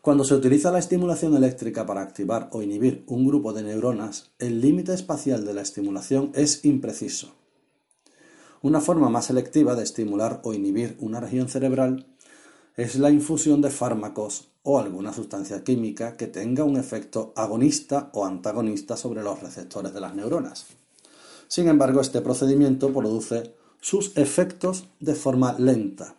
Cuando 0.00 0.24
se 0.24 0.34
utiliza 0.34 0.72
la 0.72 0.80
estimulación 0.80 1.36
eléctrica 1.36 1.86
para 1.86 2.02
activar 2.02 2.48
o 2.50 2.60
inhibir 2.60 3.04
un 3.06 3.24
grupo 3.24 3.52
de 3.52 3.62
neuronas, 3.62 4.32
el 4.40 4.60
límite 4.60 4.92
espacial 4.94 5.44
de 5.44 5.54
la 5.54 5.62
estimulación 5.62 6.32
es 6.34 6.64
impreciso. 6.64 7.34
Una 8.62 8.80
forma 8.80 9.10
más 9.10 9.26
selectiva 9.26 9.76
de 9.76 9.84
estimular 9.84 10.40
o 10.42 10.54
inhibir 10.54 10.96
una 10.98 11.20
región 11.20 11.48
cerebral 11.48 12.06
es 12.76 12.96
la 12.96 13.10
infusión 13.10 13.60
de 13.60 13.70
fármacos 13.70 14.48
o 14.62 14.78
alguna 14.78 15.12
sustancia 15.12 15.62
química 15.62 16.16
que 16.16 16.26
tenga 16.26 16.64
un 16.64 16.76
efecto 16.76 17.32
agonista 17.36 18.10
o 18.12 18.24
antagonista 18.24 18.96
sobre 18.96 19.22
los 19.22 19.40
receptores 19.40 19.92
de 19.92 20.00
las 20.00 20.14
neuronas. 20.14 20.66
Sin 21.52 21.68
embargo, 21.68 22.00
este 22.00 22.22
procedimiento 22.22 22.94
produce 22.94 23.54
sus 23.78 24.16
efectos 24.16 24.88
de 25.00 25.14
forma 25.14 25.54
lenta, 25.58 26.16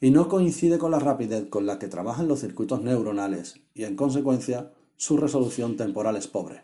y 0.00 0.10
no 0.10 0.28
coincide 0.28 0.76
con 0.76 0.90
la 0.90 0.98
rapidez 0.98 1.46
con 1.48 1.66
la 1.66 1.78
que 1.78 1.86
trabajan 1.86 2.26
los 2.26 2.40
circuitos 2.40 2.82
neuronales 2.82 3.60
y 3.74 3.84
en 3.84 3.94
consecuencia 3.94 4.72
su 4.96 5.18
resolución 5.18 5.76
temporal 5.76 6.16
es 6.16 6.26
pobre. 6.26 6.62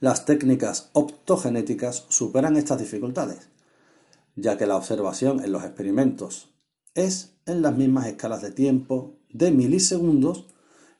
Las 0.00 0.26
técnicas 0.26 0.90
optogenéticas 0.92 2.04
superan 2.10 2.58
estas 2.58 2.78
dificultades, 2.78 3.48
ya 4.36 4.58
que 4.58 4.66
la 4.66 4.76
observación 4.76 5.42
en 5.42 5.50
los 5.50 5.64
experimentos 5.64 6.50
es 6.94 7.38
en 7.46 7.62
las 7.62 7.74
mismas 7.74 8.06
escalas 8.06 8.42
de 8.42 8.50
tiempo 8.50 9.14
de 9.30 9.50
milisegundos 9.50 10.44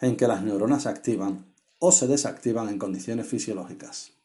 en 0.01 0.17
que 0.17 0.27
las 0.27 0.43
neuronas 0.43 0.85
se 0.85 0.89
activan 0.89 1.53
o 1.79 1.93
se 1.93 2.07
desactivan 2.07 2.71
en 2.71 2.79
condiciones 2.79 3.27
fisiológicas. 3.27 4.18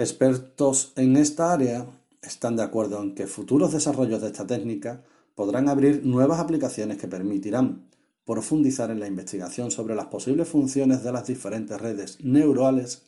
Expertos 0.00 0.94
en 0.96 1.18
esta 1.18 1.52
área 1.52 1.86
están 2.22 2.56
de 2.56 2.62
acuerdo 2.62 3.02
en 3.02 3.14
que 3.14 3.26
futuros 3.26 3.70
desarrollos 3.70 4.22
de 4.22 4.28
esta 4.28 4.46
técnica 4.46 5.04
podrán 5.34 5.68
abrir 5.68 6.06
nuevas 6.06 6.40
aplicaciones 6.40 6.96
que 6.96 7.06
permitirán 7.06 7.90
profundizar 8.24 8.90
en 8.90 8.98
la 8.98 9.06
investigación 9.06 9.70
sobre 9.70 9.94
las 9.94 10.06
posibles 10.06 10.48
funciones 10.48 11.04
de 11.04 11.12
las 11.12 11.26
diferentes 11.26 11.78
redes 11.78 12.16
neurales 12.24 13.02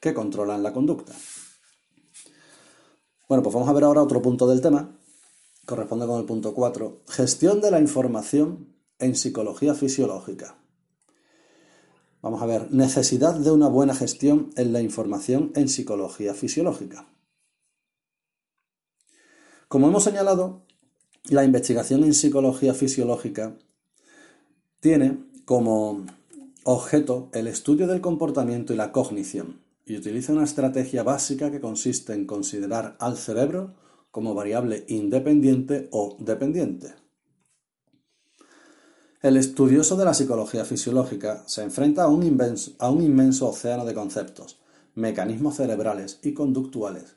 que 0.00 0.12
controlan 0.12 0.62
la 0.62 0.74
conducta. 0.74 1.14
Bueno, 3.26 3.42
pues 3.42 3.54
vamos 3.54 3.70
a 3.70 3.72
ver 3.72 3.84
ahora 3.84 4.02
otro 4.02 4.20
punto 4.20 4.46
del 4.46 4.60
tema. 4.60 4.98
Corresponde 5.64 6.06
con 6.06 6.20
el 6.20 6.26
punto 6.26 6.52
4. 6.52 7.04
Gestión 7.08 7.62
de 7.62 7.70
la 7.70 7.80
información 7.80 8.68
en 8.98 9.16
psicología 9.16 9.72
fisiológica. 9.72 10.58
Vamos 12.24 12.40
a 12.40 12.46
ver, 12.46 12.72
necesidad 12.72 13.34
de 13.34 13.50
una 13.50 13.68
buena 13.68 13.94
gestión 13.94 14.48
en 14.56 14.72
la 14.72 14.80
información 14.80 15.52
en 15.56 15.68
psicología 15.68 16.32
fisiológica. 16.32 17.06
Como 19.68 19.88
hemos 19.88 20.04
señalado, 20.04 20.62
la 21.24 21.44
investigación 21.44 22.02
en 22.02 22.14
psicología 22.14 22.72
fisiológica 22.72 23.58
tiene 24.80 25.18
como 25.44 26.06
objeto 26.62 27.28
el 27.34 27.46
estudio 27.46 27.86
del 27.86 28.00
comportamiento 28.00 28.72
y 28.72 28.76
la 28.76 28.90
cognición 28.90 29.60
y 29.84 29.98
utiliza 29.98 30.32
una 30.32 30.44
estrategia 30.44 31.02
básica 31.02 31.50
que 31.50 31.60
consiste 31.60 32.14
en 32.14 32.24
considerar 32.24 32.96
al 33.00 33.18
cerebro 33.18 33.74
como 34.10 34.32
variable 34.32 34.86
independiente 34.88 35.90
o 35.90 36.16
dependiente. 36.18 37.03
El 39.24 39.38
estudioso 39.38 39.96
de 39.96 40.04
la 40.04 40.12
psicología 40.12 40.66
fisiológica 40.66 41.44
se 41.46 41.62
enfrenta 41.62 42.02
a 42.02 42.08
un, 42.08 42.24
inmenso, 42.24 43.48
océano 43.48 43.86
de 43.86 43.94
conceptos, 43.94 44.58
mecanismos 44.96 45.56
cerebrales 45.56 46.18
y 46.22 46.34
conductuales 46.34 47.16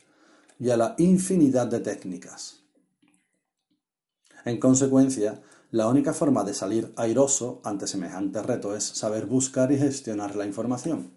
y 0.58 0.70
a 0.70 0.78
la 0.78 0.96
infinidad 1.00 1.68
de 1.68 1.82
técnicas. 1.82 2.62
En 4.46 4.58
consecuencia, 4.58 5.42
la 5.72 5.90
única 5.90 6.14
forma 6.14 6.46
de 6.46 6.54
salir 6.54 6.94
airoso 6.96 7.60
ante 7.66 7.88
semejante 7.88 8.42
reto 8.42 8.74
es 8.74 8.86
saber 8.86 9.26
buscar 9.26 9.74
y 9.74 9.78
gestionar 9.78 10.38
la 10.38 10.46
información. 10.46 11.12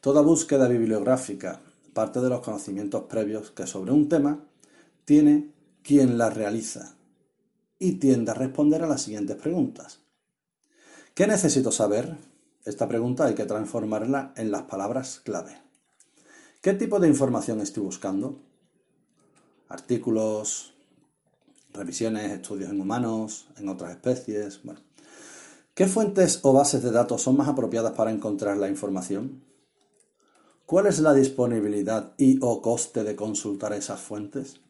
Toda 0.00 0.22
búsqueda 0.22 0.66
bibliográfica 0.66 1.60
parte 1.92 2.20
de 2.20 2.30
los 2.30 2.40
conocimientos 2.40 3.04
previos 3.04 3.52
que 3.52 3.68
sobre 3.68 3.92
un 3.92 4.08
tema 4.08 4.40
tiene 5.04 5.52
quien 5.84 6.18
la 6.18 6.30
realiza 6.30 6.96
y 7.84 7.92
tiende 7.92 8.30
a 8.30 8.34
responder 8.34 8.82
a 8.82 8.86
las 8.86 9.02
siguientes 9.02 9.36
preguntas. 9.36 10.00
¿Qué 11.12 11.26
necesito 11.26 11.70
saber? 11.70 12.16
Esta 12.64 12.88
pregunta 12.88 13.26
hay 13.26 13.34
que 13.34 13.44
transformarla 13.44 14.32
en 14.36 14.50
las 14.50 14.62
palabras 14.62 15.20
clave. 15.22 15.60
¿Qué 16.62 16.72
tipo 16.72 16.98
de 16.98 17.08
información 17.08 17.60
estoy 17.60 17.82
buscando? 17.82 18.40
Artículos, 19.68 20.72
revisiones, 21.74 22.32
estudios 22.32 22.70
en 22.70 22.80
humanos, 22.80 23.48
en 23.58 23.68
otras 23.68 23.90
especies. 23.90 24.62
¿Qué 25.74 25.86
fuentes 25.86 26.40
o 26.42 26.54
bases 26.54 26.82
de 26.82 26.90
datos 26.90 27.20
son 27.20 27.36
más 27.36 27.48
apropiadas 27.48 27.92
para 27.92 28.12
encontrar 28.12 28.56
la 28.56 28.70
información? 28.70 29.44
¿Cuál 30.64 30.86
es 30.86 31.00
la 31.00 31.12
disponibilidad 31.12 32.14
y 32.16 32.38
o 32.40 32.62
coste 32.62 33.04
de 33.04 33.14
consultar 33.14 33.74
esas 33.74 34.00
fuentes? 34.00 34.62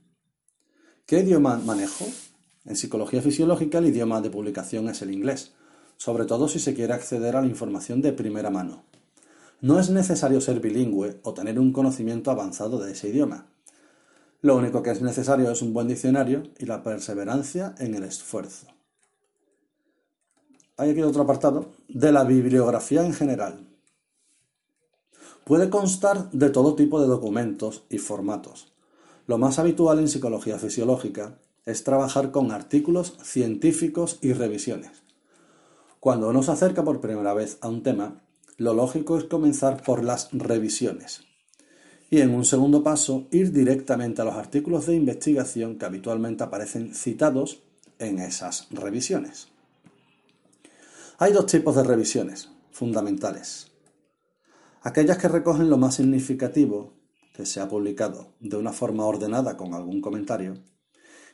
¿Qué 1.07 1.21
idioma 1.21 1.59
manejo? 1.59 2.07
En 2.65 2.77
psicología 2.77 3.23
fisiológica 3.23 3.79
el 3.79 3.87
idioma 3.87 4.21
de 4.21 4.31
publicación 4.31 4.89
es 4.89 5.03
el 5.03 5.11
inglés, 5.11 5.53
sobre 5.97 6.25
todo 6.25 6.49
si 6.49 6.59
se 6.59 6.75
quiere 6.75 6.93
acceder 6.93 7.37
a 7.37 7.41
la 7.41 7.47
información 7.47 8.01
de 8.03 8.13
primera 8.13 8.51
mano. 8.51 8.85
No 9.61 9.79
es 9.79 9.91
necesario 9.91 10.41
ser 10.41 10.61
bilingüe 10.61 11.21
o 11.23 11.35
tener 11.35 11.59
un 11.59 11.73
conocimiento 11.73 12.31
avanzado 12.31 12.79
de 12.79 12.93
ese 12.93 13.09
idioma. 13.09 13.47
Lo 14.41 14.57
único 14.57 14.83
que 14.83 14.91
es 14.91 15.03
necesario 15.03 15.51
es 15.51 15.63
un 15.63 15.73
buen 15.73 15.89
diccionario 15.89 16.43
y 16.59 16.67
la 16.67 16.83
perseverancia 16.83 17.75
en 17.79 17.95
el 17.95 18.05
esfuerzo 18.05 18.67
hay 20.77 20.91
aquí 20.91 21.03
otro 21.03 21.23
apartado, 21.23 21.67
de 21.89 22.11
la 22.11 22.25
bibliografía 22.25 23.05
en 23.05 23.13
general. 23.13 23.69
Puede 25.45 25.71
constar 25.71 26.31
de 26.33 26.51
todo 26.51 26.75
tipo 26.75 27.01
de 27.01 27.07
documentos 27.07 27.85
y 27.91 27.99
formatos. 27.99 28.73
Lo 29.27 29.39
más 29.39 29.59
habitual 29.59 29.99
en 29.99 30.09
psicología 30.09 30.59
fisiológica 30.59 31.39
es 31.67 31.85
trabajar 31.85 32.31
con 32.31 32.53
artículos 32.53 33.19
científicos 33.23 34.19
y 34.21 34.33
revisiones. 34.33 35.03
Cuando 36.01 36.29
uno 36.29 36.43
se 36.43 36.53
acerca 36.53 36.85
por 36.85 37.01
primera 37.01 37.35
vez 37.35 37.59
a 37.61 37.69
un 37.69 37.83
tema, 37.83 38.23
lo 38.57 38.75
lógico 38.75 39.19
es 39.19 39.25
comenzar 39.25 39.83
por 39.83 40.05
las 40.05 40.29
revisiones 40.33 41.23
y 42.15 42.21
en 42.21 42.33
un 42.33 42.45
segundo 42.45 42.85
paso 42.85 43.27
ir 43.33 43.51
directamente 43.53 44.23
a 44.23 44.25
los 44.25 44.35
artículos 44.35 44.87
de 44.87 44.95
investigación 44.95 45.79
que 45.79 45.85
habitualmente 45.85 46.45
aparecen 46.45 46.95
citados 46.95 47.63
en 47.99 48.21
esas 48.21 48.69
revisiones. 48.71 49.49
Hay 51.19 51.33
dos 51.33 51.47
tipos 51.47 51.75
de 51.75 51.83
revisiones 51.83 52.51
fundamentales. 52.71 53.73
Aquellas 54.83 55.19
que 55.19 55.27
recogen 55.27 55.69
lo 55.69 55.77
más 55.77 55.97
significativo 55.97 56.93
que 57.33 57.47
se 57.47 57.61
ha 57.61 57.69
publicado 57.69 58.35
de 58.39 58.57
una 58.57 58.73
forma 58.73 59.07
ordenada 59.07 59.57
con 59.57 59.75
algún 59.75 60.01
comentario 60.01 60.55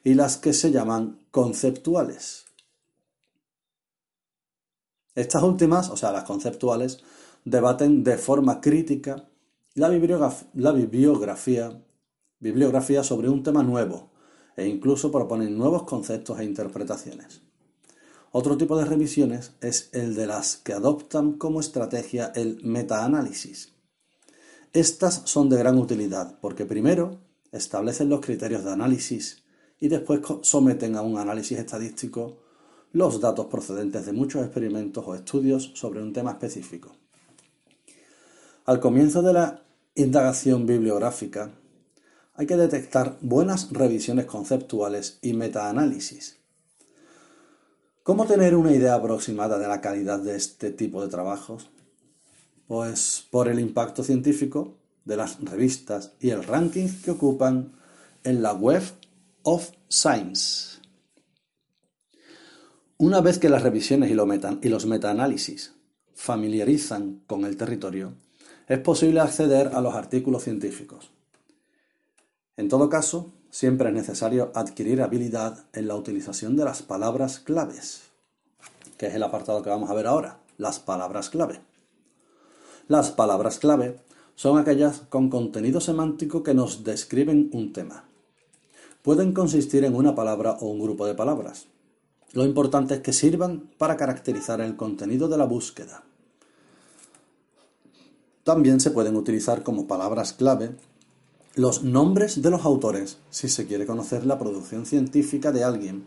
y 0.04 0.14
las 0.14 0.36
que 0.36 0.52
se 0.52 0.70
llaman 0.70 1.20
conceptuales. 1.30 2.46
Estas 5.14 5.42
últimas, 5.42 5.90
o 5.90 5.96
sea, 5.96 6.12
las 6.12 6.24
conceptuales, 6.24 7.02
debaten 7.44 8.04
de 8.04 8.16
forma 8.16 8.60
crítica 8.60 9.28
la, 9.74 9.88
la 10.54 10.72
bibliografía, 10.72 11.82
bibliografía 12.38 13.02
sobre 13.02 13.28
un 13.28 13.42
tema 13.42 13.62
nuevo 13.62 14.10
e 14.56 14.66
incluso 14.66 15.10
proponen 15.10 15.56
nuevos 15.56 15.84
conceptos 15.84 16.38
e 16.38 16.44
interpretaciones. 16.44 17.42
Otro 18.32 18.56
tipo 18.56 18.78
de 18.78 18.84
revisiones 18.84 19.52
es 19.60 19.90
el 19.92 20.14
de 20.14 20.26
las 20.26 20.56
que 20.56 20.72
adoptan 20.72 21.32
como 21.32 21.60
estrategia 21.60 22.32
el 22.34 22.62
metaanálisis. 22.62 23.72
Estas 24.72 25.22
son 25.24 25.48
de 25.48 25.58
gran 25.58 25.78
utilidad 25.78 26.38
porque 26.40 26.64
primero 26.64 27.18
establecen 27.50 28.08
los 28.08 28.20
criterios 28.20 28.64
de 28.64 28.70
análisis 28.70 29.42
y 29.80 29.88
después 29.88 30.20
someten 30.42 30.94
a 30.96 31.02
un 31.02 31.18
análisis 31.18 31.58
estadístico 31.58 32.36
los 32.92 33.20
datos 33.20 33.46
procedentes 33.46 34.06
de 34.06 34.12
muchos 34.12 34.44
experimentos 34.44 35.04
o 35.06 35.14
estudios 35.14 35.72
sobre 35.74 36.02
un 36.02 36.12
tema 36.12 36.32
específico. 36.32 36.92
Al 38.66 38.78
comienzo 38.78 39.22
de 39.22 39.32
la 39.32 39.62
indagación 39.94 40.66
bibliográfica, 40.66 41.50
hay 42.34 42.46
que 42.46 42.56
detectar 42.56 43.18
buenas 43.20 43.72
revisiones 43.72 44.26
conceptuales 44.26 45.18
y 45.22 45.32
metaanálisis 45.32 46.40
¿Cómo 48.10 48.26
tener 48.26 48.56
una 48.56 48.72
idea 48.72 48.94
aproximada 48.94 49.58
de 49.58 49.68
la 49.68 49.82
calidad 49.82 50.18
de 50.18 50.34
este 50.34 50.72
tipo 50.72 51.02
de 51.02 51.08
trabajos? 51.08 51.70
Pues 52.66 53.26
por 53.30 53.46
el 53.46 53.60
impacto 53.60 54.02
científico 54.02 54.74
de 55.04 55.16
las 55.16 55.38
revistas 55.38 56.12
y 56.18 56.30
el 56.30 56.42
ranking 56.42 56.88
que 57.04 57.10
ocupan 57.10 57.72
en 58.24 58.42
la 58.42 58.54
Web 58.54 58.82
of 59.42 59.70
Science. 59.88 60.78
Una 62.98 63.20
vez 63.20 63.38
que 63.38 63.48
las 63.48 63.62
revisiones 63.62 64.10
y, 64.10 64.14
los 64.68 64.86
metaanálisis 64.86 65.74
familiarizan 66.14 67.22
con 67.26 67.46
el 67.46 67.56
territorio, 67.56 68.12
es 68.68 68.78
posible 68.78 69.20
acceder 69.20 69.68
a 69.68 69.80
los 69.80 69.94
artículos 69.94 70.44
científicos. 70.44 71.10
En 72.56 72.68
todo 72.68 72.90
caso, 72.90 73.32
siempre 73.48 73.88
es 73.88 73.94
necesario 73.94 74.52
adquirir 74.54 75.00
habilidad 75.00 75.64
en 75.72 75.88
la 75.88 75.96
utilización 75.96 76.56
de 76.56 76.66
las 76.66 76.82
palabras 76.82 77.40
claves, 77.40 78.02
que 78.98 79.06
es 79.06 79.14
el 79.14 79.22
apartado 79.22 79.62
que 79.62 79.70
vamos 79.70 79.90
a 79.90 79.94
ver 79.94 80.06
ahora, 80.06 80.40
las 80.58 80.78
palabras 80.78 81.30
clave. 81.30 81.60
Las 82.86 83.10
palabras 83.10 83.58
clave 83.58 83.96
son 84.34 84.58
aquellas 84.58 85.00
con 85.08 85.30
contenido 85.30 85.80
semántico 85.80 86.42
que 86.42 86.52
nos 86.52 86.84
describen 86.84 87.48
un 87.52 87.72
tema. 87.72 88.09
Pueden 89.02 89.32
consistir 89.32 89.84
en 89.84 89.94
una 89.94 90.14
palabra 90.14 90.58
o 90.60 90.66
un 90.66 90.80
grupo 90.80 91.06
de 91.06 91.14
palabras. 91.14 91.66
Lo 92.32 92.44
importante 92.44 92.94
es 92.94 93.00
que 93.00 93.12
sirvan 93.12 93.70
para 93.78 93.96
caracterizar 93.96 94.60
el 94.60 94.76
contenido 94.76 95.28
de 95.28 95.38
la 95.38 95.46
búsqueda. 95.46 96.04
También 98.44 98.80
se 98.80 98.90
pueden 98.90 99.16
utilizar 99.16 99.62
como 99.62 99.86
palabras 99.86 100.32
clave 100.32 100.74
los 101.54 101.82
nombres 101.82 102.42
de 102.42 102.50
los 102.50 102.64
autores 102.64 103.18
si 103.30 103.48
se 103.48 103.66
quiere 103.66 103.86
conocer 103.86 104.24
la 104.24 104.38
producción 104.38 104.86
científica 104.86 105.50
de 105.50 105.64
alguien 105.64 106.04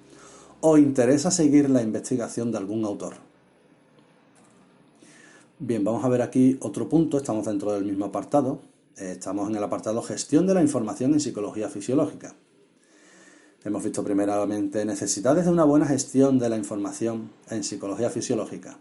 o 0.62 0.77
interesa 0.77 1.32
seguir 1.32 1.69
la 1.69 1.82
investigación 1.82 2.51
de 2.51 2.58
algún 2.58 2.86
autor. 2.86 3.15
Bien, 5.60 5.84
vamos 5.84 6.06
a 6.06 6.10
ver 6.10 6.21
aquí 6.21 6.58
otro 6.62 6.88
punto, 6.88 7.17
estamos 7.17 7.45
dentro 7.45 7.73
del 7.73 7.84
mismo 7.86 8.06
apartado, 8.06 8.62
eh, 8.97 9.12
estamos 9.12 9.49
en 9.49 9.56
el 9.56 9.63
apartado 9.63 10.01
Gestión 10.01 10.47
de 10.47 10.53
la 10.53 10.62
información 10.62 11.13
en 11.13 11.19
psicología 11.19 11.69
fisiológica. 11.69 12.36
Hemos 13.65 13.84
visto 13.84 14.04
primeramente 14.04 14.84
necesidades 14.84 15.45
de 15.45 15.52
una 15.52 15.63
buena 15.63 15.86
gestión 15.86 16.38
de 16.38 16.49
la 16.49 16.58
información 16.58 17.32
en 17.49 17.63
psicología 17.63 18.10
fisiológica. 18.10 18.78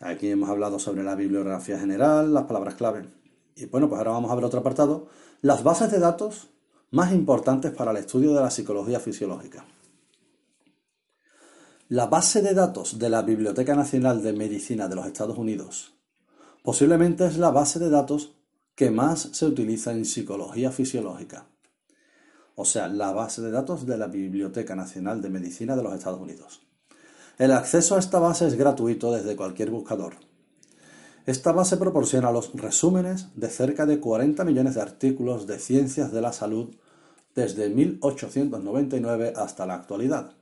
Aquí 0.00 0.28
hemos 0.28 0.50
hablado 0.50 0.78
sobre 0.78 1.02
la 1.02 1.14
bibliografía 1.14 1.78
general, 1.78 2.34
las 2.34 2.44
palabras 2.44 2.74
clave. 2.74 3.06
Y 3.56 3.64
bueno, 3.66 3.88
pues 3.88 3.98
ahora 3.98 4.12
vamos 4.12 4.30
a 4.30 4.34
ver 4.34 4.44
otro 4.44 4.60
apartado, 4.60 5.08
las 5.40 5.62
bases 5.62 5.90
de 5.90 5.98
datos 5.98 6.50
más 6.90 7.12
importantes 7.12 7.72
para 7.72 7.92
el 7.92 7.96
estudio 7.96 8.34
de 8.34 8.42
la 8.42 8.50
psicología 8.50 9.00
fisiológica. 9.00 9.64
La 11.88 12.06
base 12.06 12.42
de 12.42 12.54
datos 12.54 12.98
de 12.98 13.08
la 13.08 13.22
Biblioteca 13.22 13.74
Nacional 13.74 14.22
de 14.22 14.32
Medicina 14.32 14.86
de 14.86 14.96
los 14.96 15.06
Estados 15.06 15.38
Unidos 15.38 15.94
posiblemente 16.62 17.26
es 17.26 17.38
la 17.38 17.50
base 17.50 17.78
de 17.78 17.88
datos 17.88 18.34
que 18.74 18.90
más 18.90 19.30
se 19.32 19.46
utiliza 19.46 19.92
en 19.92 20.04
psicología 20.04 20.70
fisiológica. 20.70 21.49
O 22.54 22.64
sea, 22.64 22.88
la 22.88 23.12
base 23.12 23.42
de 23.42 23.50
datos 23.50 23.86
de 23.86 23.96
la 23.96 24.06
Biblioteca 24.06 24.76
Nacional 24.76 25.22
de 25.22 25.30
Medicina 25.30 25.76
de 25.76 25.82
los 25.82 25.94
Estados 25.94 26.20
Unidos. 26.20 26.60
El 27.38 27.52
acceso 27.52 27.96
a 27.96 27.98
esta 27.98 28.18
base 28.18 28.46
es 28.46 28.54
gratuito 28.54 29.12
desde 29.12 29.36
cualquier 29.36 29.70
buscador. 29.70 30.14
Esta 31.26 31.52
base 31.52 31.76
proporciona 31.76 32.32
los 32.32 32.52
resúmenes 32.52 33.28
de 33.34 33.48
cerca 33.48 33.86
de 33.86 34.00
40 34.00 34.44
millones 34.44 34.74
de 34.74 34.82
artículos 34.82 35.46
de 35.46 35.58
ciencias 35.58 36.12
de 36.12 36.20
la 36.20 36.32
salud 36.32 36.74
desde 37.34 37.68
1899 37.70 39.34
hasta 39.36 39.64
la 39.66 39.74
actualidad. 39.74 40.32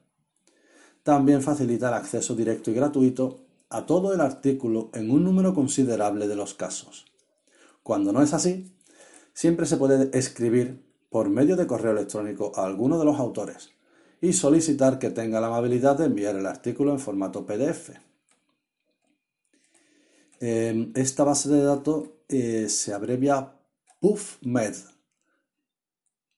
También 1.03 1.43
facilita 1.43 1.89
el 1.89 1.95
acceso 1.95 2.35
directo 2.35 2.71
y 2.71 2.75
gratuito 2.75 3.45
a 3.71 3.87
todo 3.87 4.15
el 4.15 4.21
artículo 4.21 4.91
en 4.95 5.11
un 5.11 5.25
número 5.25 5.55
considerable 5.55 6.27
de 6.27 6.37
los 6.37 6.55
casos. 6.55 7.07
Cuando 7.83 8.13
no 8.13 8.23
es 8.23 8.35
así, 8.35 8.73
siempre 9.33 9.67
se 9.67 9.77
puede 9.77 10.17
escribir 10.19 10.88
por 11.09 11.29
medio 11.29 11.57
de 11.57 11.67
correo 11.67 11.93
electrónico 11.93 12.53
a 12.55 12.65
alguno 12.65 12.99
de 12.99 13.05
los 13.05 13.19
autores 13.19 13.71
y 14.21 14.33
solicitar 14.33 14.99
que 14.99 15.11
tenga 15.11 15.41
la 15.41 15.47
amabilidad 15.47 15.97
de 15.97 16.07
enviar 16.07 16.37
el 16.37 16.47
artículo 16.47 16.93
en 16.93 16.99
formato 16.99 17.47
PDF. 17.47 17.91
Em, 20.41 20.93
esta 20.95 21.25
base 21.25 21.49
de 21.49 21.63
datos 21.63 22.11
eh, 22.29 22.69
se 22.69 22.93
abrevia 22.95 23.53
PubMed. 24.01 24.75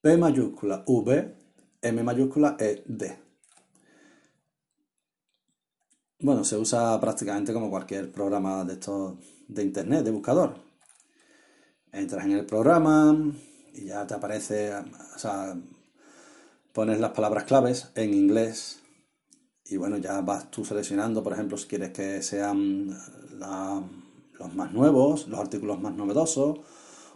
P 0.00 0.16
mayúscula 0.16 0.82
V, 0.86 1.34
M 1.82 2.02
mayúscula 2.02 2.56
E, 2.58 2.82
D. 2.86 3.18
Bueno, 6.20 6.44
se 6.44 6.56
usa 6.56 6.98
prácticamente 7.00 7.52
como 7.52 7.70
cualquier 7.70 8.10
programa 8.12 8.64
de 8.64 8.74
estos 8.74 9.18
de 9.48 9.62
internet, 9.62 10.04
de 10.04 10.10
buscador. 10.10 10.54
Entras 11.92 12.24
en 12.24 12.32
el 12.32 12.46
programa 12.46 13.34
y 13.74 13.86
ya 13.86 14.06
te 14.06 14.14
aparece, 14.14 14.74
o 14.74 15.18
sea, 15.18 15.56
pones 16.72 17.00
las 17.00 17.10
palabras 17.10 17.44
claves 17.44 17.90
en 17.94 18.14
inglés 18.14 18.80
y 19.66 19.76
bueno, 19.76 19.98
ya 19.98 20.20
vas 20.20 20.50
tú 20.50 20.64
seleccionando, 20.64 21.22
por 21.22 21.32
ejemplo, 21.32 21.56
si 21.56 21.66
quieres 21.66 21.90
que 21.90 22.22
sean 22.22 22.88
los 23.38 24.54
más 24.54 24.72
nuevos, 24.72 25.28
los 25.28 25.38
artículos 25.38 25.80
más 25.80 25.94
novedosos, 25.94 26.58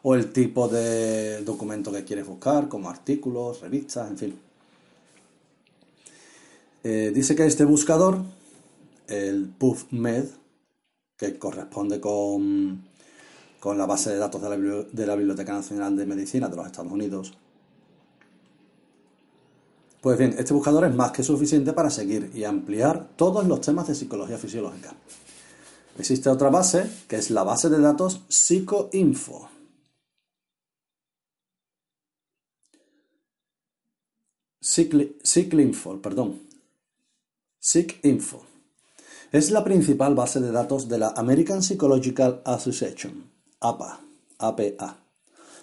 o 0.02 0.14
el 0.14 0.32
tipo 0.32 0.68
de 0.68 1.42
documento 1.42 1.90
que 1.90 2.04
quieres 2.04 2.26
buscar, 2.26 2.68
como 2.68 2.88
artículos, 2.90 3.60
revistas, 3.60 4.08
en 4.08 4.18
fin. 4.18 4.40
Eh, 6.84 7.10
dice 7.14 7.34
que 7.34 7.46
este 7.46 7.64
buscador 7.64 8.22
el 9.08 9.48
PubMed, 9.48 10.26
que 11.16 11.38
corresponde 11.38 12.00
con, 12.00 12.84
con 13.64 13.78
la 13.78 13.86
base 13.86 14.10
de 14.10 14.18
datos 14.18 14.42
de 14.42 15.06
la, 15.06 15.16
Biblioteca 15.16 15.54
Nacional 15.54 15.96
de 15.96 16.04
Medicina 16.04 16.50
de 16.50 16.56
los 16.56 16.66
Estados 16.66 16.92
Unidos. 16.92 17.32
Pues 20.02 20.18
bien, 20.18 20.34
este 20.38 20.52
buscador 20.52 20.84
es 20.84 20.94
más 20.94 21.12
que 21.12 21.22
suficiente 21.22 21.72
para 21.72 21.88
seguir 21.88 22.30
y 22.34 22.44
ampliar 22.44 23.16
todos 23.16 23.46
los 23.46 23.62
temas 23.62 23.88
de 23.88 23.94
psicología 23.94 24.36
fisiológica. 24.36 24.92
Existe 25.98 26.28
otra 26.28 26.50
base, 26.50 26.90
que 27.08 27.16
es 27.16 27.30
la 27.30 27.42
base 27.42 27.70
de 27.70 27.78
datos 27.78 28.20
PsicoInfo. 28.28 29.48
PsycInfo, 34.60 36.02
perdón. 36.02 36.42
PsycInfo. 37.60 38.44
Es 39.32 39.50
la 39.50 39.64
principal 39.64 40.14
base 40.14 40.40
de 40.40 40.52
datos 40.52 40.86
de 40.86 40.98
la 40.98 41.14
American 41.16 41.62
Psychological 41.62 42.42
Association, 42.44 43.32
APA, 43.66 43.98
APA. 44.36 44.98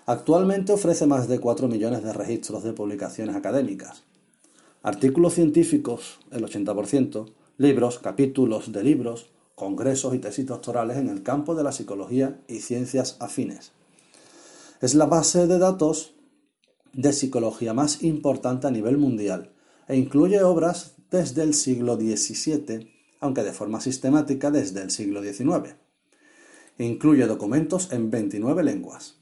Actualmente 0.07 0.73
ofrece 0.73 1.05
más 1.05 1.27
de 1.27 1.39
4 1.39 1.67
millones 1.67 2.01
de 2.01 2.11
registros 2.11 2.63
de 2.63 2.73
publicaciones 2.73 3.35
académicas, 3.35 4.01
artículos 4.81 5.35
científicos, 5.35 6.17
el 6.31 6.43
80%, 6.43 7.31
libros, 7.57 7.99
capítulos 7.99 8.71
de 8.71 8.83
libros, 8.83 9.29
congresos 9.53 10.15
y 10.15 10.17
tesis 10.17 10.47
doctorales 10.47 10.97
en 10.97 11.09
el 11.09 11.21
campo 11.21 11.53
de 11.53 11.61
la 11.61 11.71
psicología 11.71 12.41
y 12.47 12.61
ciencias 12.61 13.17
afines. 13.19 13.71
Es 14.81 14.95
la 14.95 15.05
base 15.05 15.45
de 15.45 15.59
datos 15.59 16.15
de 16.93 17.13
psicología 17.13 17.75
más 17.75 18.01
importante 18.01 18.65
a 18.65 18.71
nivel 18.71 18.97
mundial 18.97 19.53
e 19.87 19.95
incluye 19.95 20.41
obras 20.41 20.95
desde 21.11 21.43
el 21.43 21.53
siglo 21.53 21.97
XVII, 21.97 22.91
aunque 23.19 23.43
de 23.43 23.53
forma 23.53 23.79
sistemática 23.79 24.49
desde 24.49 24.81
el 24.81 24.89
siglo 24.89 25.21
XIX. 25.21 25.75
Incluye 26.81 27.27
documentos 27.27 27.91
en 27.91 28.09
29 28.09 28.63
lenguas. 28.63 29.15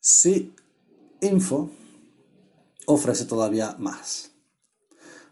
Si 0.00 0.54
Info 1.20 1.70
ofrece 2.86 3.26
todavía 3.26 3.76
más. 3.78 4.32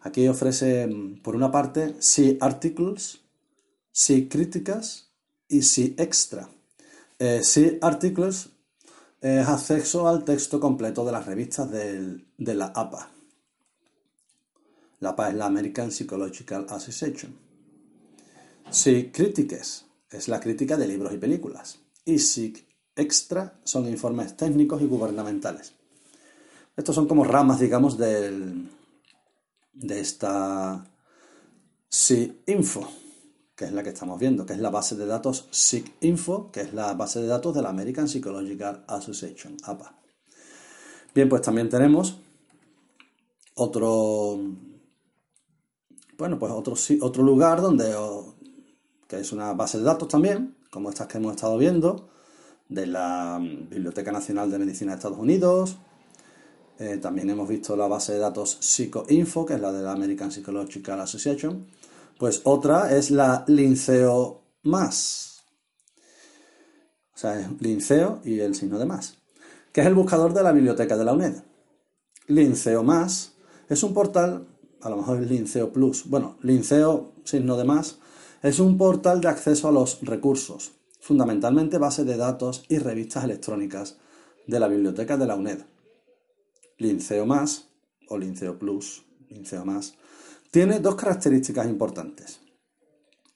Aquí 0.03 0.29
ofrece, 0.29 0.91
por 1.23 1.37
una 1.37 1.51
parte, 1.51 1.95
Si 2.01 2.37
Articles, 2.39 3.21
Si 3.91 4.29
Críticas 4.29 5.11
y 5.49 5.63
Si 5.63 5.95
Extra. 5.97 6.51
Eh, 7.19 7.41
si 7.43 7.79
Articles 7.81 8.51
es 9.23 9.49
acceso 9.49 10.07
al 10.07 10.25
texto 10.25 10.61
completo 10.61 11.03
de 11.07 11.13
las 11.13 11.25
revistas 11.25 11.71
de 11.71 12.55
la 12.55 12.67
APA. 12.75 13.12
La 15.03 15.11
APA 15.11 15.31
es 15.31 15.35
la 15.35 15.47
American 15.47 15.91
Psychological 15.91 16.65
Association. 16.69 17.37
Si 18.71 19.11
Critiques 19.11 19.85
es 20.09 20.29
la 20.29 20.39
crítica 20.39 20.77
de 20.77 20.87
libros 20.87 21.13
y 21.13 21.19
películas. 21.19 21.81
Y 22.05 22.21
Si 22.21 22.55
Extra 22.95 23.59
son 23.65 23.89
informes 23.89 24.37
técnicos 24.37 24.81
y 24.81 24.87
gubernamentales. 24.87 25.75
Estos 26.77 26.95
son 26.95 27.09
como 27.09 27.25
ramas, 27.25 27.59
digamos, 27.59 27.99
de 27.99 28.69
esta 29.89 30.87
SIG-Info, 31.89 32.89
que 33.57 33.65
es 33.65 33.73
la 33.73 33.83
que 33.83 33.89
estamos 33.91 34.21
viendo, 34.21 34.47
que 34.47 34.53
es 34.53 34.61
la 34.61 34.71
base 34.71 34.95
de 34.95 35.07
datos 35.07 35.49
SIG-Info, 35.51 36.53
que 36.53 36.61
es 36.61 36.75
la 36.75 36.95
base 36.95 37.21
de 37.21 37.27
datos 37.27 37.53
de 37.55 37.63
la 37.63 37.71
American 37.71 38.09
Psychological 38.09 38.85
Association, 38.87 39.57
APA. 39.65 39.99
Bien, 41.13 41.29
pues 41.29 41.43
también 41.43 41.69
tenemos 41.69 42.19
otro, 43.55 44.39
bueno, 46.23 46.39
pues 46.39 46.53
otro, 46.53 46.77
otro 47.01 47.25
lugar 47.25 47.61
donde, 47.61 47.93
que 49.09 49.19
es 49.19 49.33
una 49.33 49.55
base 49.55 49.79
de 49.79 49.83
datos 49.83 50.07
también, 50.07 50.55
como 50.71 50.89
estas 50.89 51.09
que 51.09 51.19
hemos 51.19 51.35
estado 51.35 51.59
viendo, 51.59 52.11
de 52.69 52.87
la 52.87 53.41
Biblioteca 53.41 54.13
Nacional 54.13 54.49
de 54.49 54.61
Medicina 54.61 54.93
de 54.93 54.99
Estados 54.99 55.19
Unidos, 55.19 55.79
eh, 56.79 56.99
también 56.99 57.29
hemos 57.29 57.49
visto 57.49 57.75
la 57.75 57.89
base 57.89 58.13
de 58.13 58.21
datos 58.21 58.57
PsychoInfo, 58.61 59.45
que 59.45 59.55
es 59.55 59.61
la 59.61 59.73
de 59.73 59.83
la 59.83 59.91
American 59.91 60.31
Psychological 60.31 61.01
Association. 61.01 61.67
Pues 62.21 62.43
otra 62.45 62.97
es 62.97 63.11
la 63.11 63.45
Linceo 63.49 64.43
Más. 64.63 65.43
O 67.17 67.19
sea, 67.19 67.41
es 67.41 67.49
Linceo 67.61 68.21
y 68.23 68.39
el 68.39 68.55
signo 68.55 68.79
de 68.79 68.87
más. 68.87 69.19
Que 69.73 69.81
es 69.81 69.89
el 69.89 69.95
buscador 69.95 70.35
de 70.35 70.45
la 70.45 70.53
biblioteca 70.53 70.97
de 70.97 71.05
la 71.05 71.15
UNED. 71.15 71.35
Linceo 72.29 72.85
Más 72.85 73.33
es 73.69 73.83
un 73.83 73.93
portal, 73.93 74.47
a 74.83 74.91
lo 74.91 74.97
mejor 74.97 75.23
es 75.23 75.31
Linceo 75.31 75.73
Plus. 75.73 76.09
Bueno, 76.09 76.37
Linceo, 76.43 77.13
signo 77.25 77.57
de 77.57 77.65
más, 77.65 77.99
es 78.43 78.59
un 78.59 78.77
portal 78.77 79.21
de 79.21 79.29
acceso 79.29 79.69
a 79.69 79.73
los 79.73 80.01
recursos, 80.03 80.73
fundamentalmente 81.01 81.79
base 81.79 82.05
de 82.05 82.17
datos 82.17 82.65
y 82.69 82.79
revistas 82.79 83.25
electrónicas 83.25 83.99
de 84.47 84.61
la 84.61 84.69
biblioteca 84.69 85.17
de 85.17 85.27
la 85.27 85.37
UNED. 85.37 85.61
Linceo 86.79 87.27
Más 87.27 87.69
o 88.09 88.19
Linceo 88.19 88.59
Plus, 88.59 89.05
Linceo 89.29 89.65
Más, 89.65 89.95
tiene 90.51 90.81
dos 90.81 90.97
características 90.97 91.69
importantes. 91.69 92.41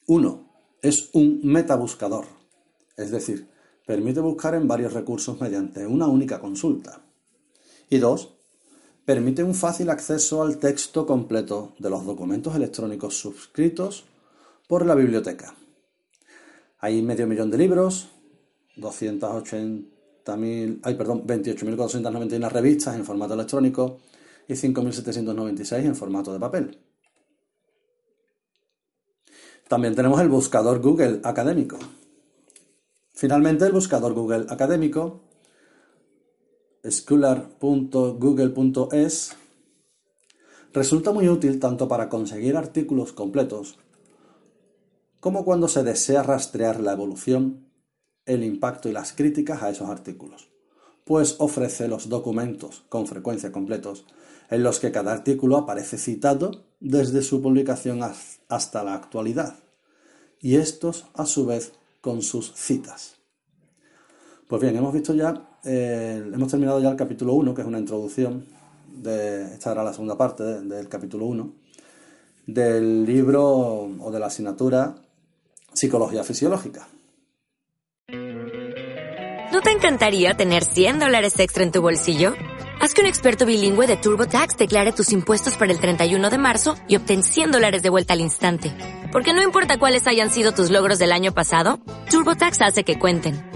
Uno, 0.08 0.50
es 0.82 1.10
un 1.14 1.40
metabuscador, 1.44 2.26
es 2.96 3.10
decir, 3.10 3.48
permite 3.86 4.20
buscar 4.20 4.54
en 4.54 4.68
varios 4.68 4.92
recursos 4.92 5.40
mediante 5.40 5.86
una 5.86 6.08
única 6.08 6.40
consulta. 6.40 7.02
Y 7.88 7.98
dos, 7.98 8.35
permite 9.06 9.42
un 9.42 9.54
fácil 9.54 9.88
acceso 9.88 10.42
al 10.42 10.58
texto 10.58 11.06
completo 11.06 11.72
de 11.78 11.88
los 11.88 12.04
documentos 12.04 12.54
electrónicos 12.54 13.16
suscritos 13.16 14.04
por 14.66 14.84
la 14.84 14.94
biblioteca. 14.94 15.54
Hay 16.80 17.00
medio 17.02 17.26
millón 17.26 17.50
de 17.50 17.56
libros, 17.56 18.08
280 18.76 19.96
ay, 20.82 20.94
perdón, 20.96 21.24
28.491 21.24 22.50
revistas 22.50 22.96
en 22.96 23.04
formato 23.04 23.34
electrónico 23.34 24.00
y 24.48 24.54
5.796 24.54 25.84
en 25.84 25.94
formato 25.94 26.32
de 26.32 26.40
papel. 26.40 26.78
También 29.68 29.94
tenemos 29.94 30.20
el 30.20 30.28
buscador 30.28 30.80
Google 30.80 31.20
académico. 31.22 31.78
Finalmente, 33.12 33.66
el 33.66 33.72
buscador 33.72 34.14
Google 34.14 34.46
académico, 34.48 35.22
scholar.google.es, 36.90 39.36
resulta 40.72 41.12
muy 41.12 41.28
útil 41.28 41.60
tanto 41.60 41.88
para 41.88 42.08
conseguir 42.08 42.56
artículos 42.56 43.12
completos 43.12 43.78
como 45.20 45.44
cuando 45.44 45.68
se 45.68 45.82
desea 45.82 46.22
rastrear 46.22 46.80
la 46.80 46.92
evolución 46.92 47.66
el 48.26 48.44
impacto 48.44 48.88
y 48.88 48.92
las 48.92 49.12
críticas 49.12 49.62
a 49.62 49.70
esos 49.70 49.88
artículos, 49.88 50.50
pues 51.04 51.36
ofrece 51.38 51.88
los 51.88 52.08
documentos 52.08 52.84
con 52.88 53.06
frecuencia 53.06 53.52
completos 53.52 54.04
en 54.50 54.62
los 54.62 54.80
que 54.80 54.92
cada 54.92 55.12
artículo 55.12 55.56
aparece 55.56 55.98
citado 55.98 56.64
desde 56.80 57.22
su 57.22 57.40
publicación 57.40 58.00
hasta 58.48 58.84
la 58.84 58.94
actualidad, 58.94 59.56
y 60.40 60.56
estos 60.56 61.06
a 61.14 61.26
su 61.26 61.46
vez 61.46 61.72
con 62.00 62.22
sus 62.22 62.52
citas. 62.54 63.16
Pues 64.46 64.62
bien, 64.62 64.76
hemos 64.76 64.92
visto 64.92 65.14
ya, 65.14 65.55
eh, 65.66 66.30
hemos 66.32 66.48
terminado 66.48 66.80
ya 66.80 66.90
el 66.90 66.96
capítulo 66.96 67.34
1, 67.34 67.54
que 67.54 67.62
es 67.62 67.66
una 67.66 67.78
introducción, 67.78 68.44
de, 68.88 69.42
esta 69.54 69.72
era 69.72 69.82
la 69.82 69.92
segunda 69.92 70.16
parte 70.16 70.42
del 70.62 70.88
capítulo 70.88 71.26
1, 71.26 71.52
del 72.46 73.04
libro 73.04 73.44
o 74.00 74.10
de 74.10 74.18
la 74.20 74.26
asignatura 74.26 74.94
Psicología 75.72 76.22
Fisiológica. 76.24 76.86
¿No 79.52 79.60
te 79.60 79.70
encantaría 79.70 80.34
tener 80.34 80.64
100 80.64 81.00
dólares 81.00 81.38
extra 81.40 81.64
en 81.64 81.72
tu 81.72 81.82
bolsillo? 81.82 82.34
Haz 82.80 82.94
que 82.94 83.00
un 83.00 83.06
experto 83.06 83.46
bilingüe 83.46 83.86
de 83.86 83.96
TurboTax 83.96 84.56
declare 84.56 84.92
tus 84.92 85.12
impuestos 85.12 85.56
para 85.56 85.72
el 85.72 85.80
31 85.80 86.30
de 86.30 86.38
marzo 86.38 86.76
y 86.86 86.96
obtén 86.96 87.22
100 87.22 87.52
dólares 87.52 87.82
de 87.82 87.88
vuelta 87.88 88.12
al 88.12 88.20
instante. 88.20 88.72
Porque 89.12 89.32
no 89.32 89.42
importa 89.42 89.78
cuáles 89.78 90.06
hayan 90.06 90.30
sido 90.30 90.52
tus 90.52 90.70
logros 90.70 90.98
del 90.98 91.10
año 91.10 91.32
pasado, 91.32 91.80
TurboTax 92.10 92.60
hace 92.62 92.84
que 92.84 92.98
cuenten. 92.98 93.55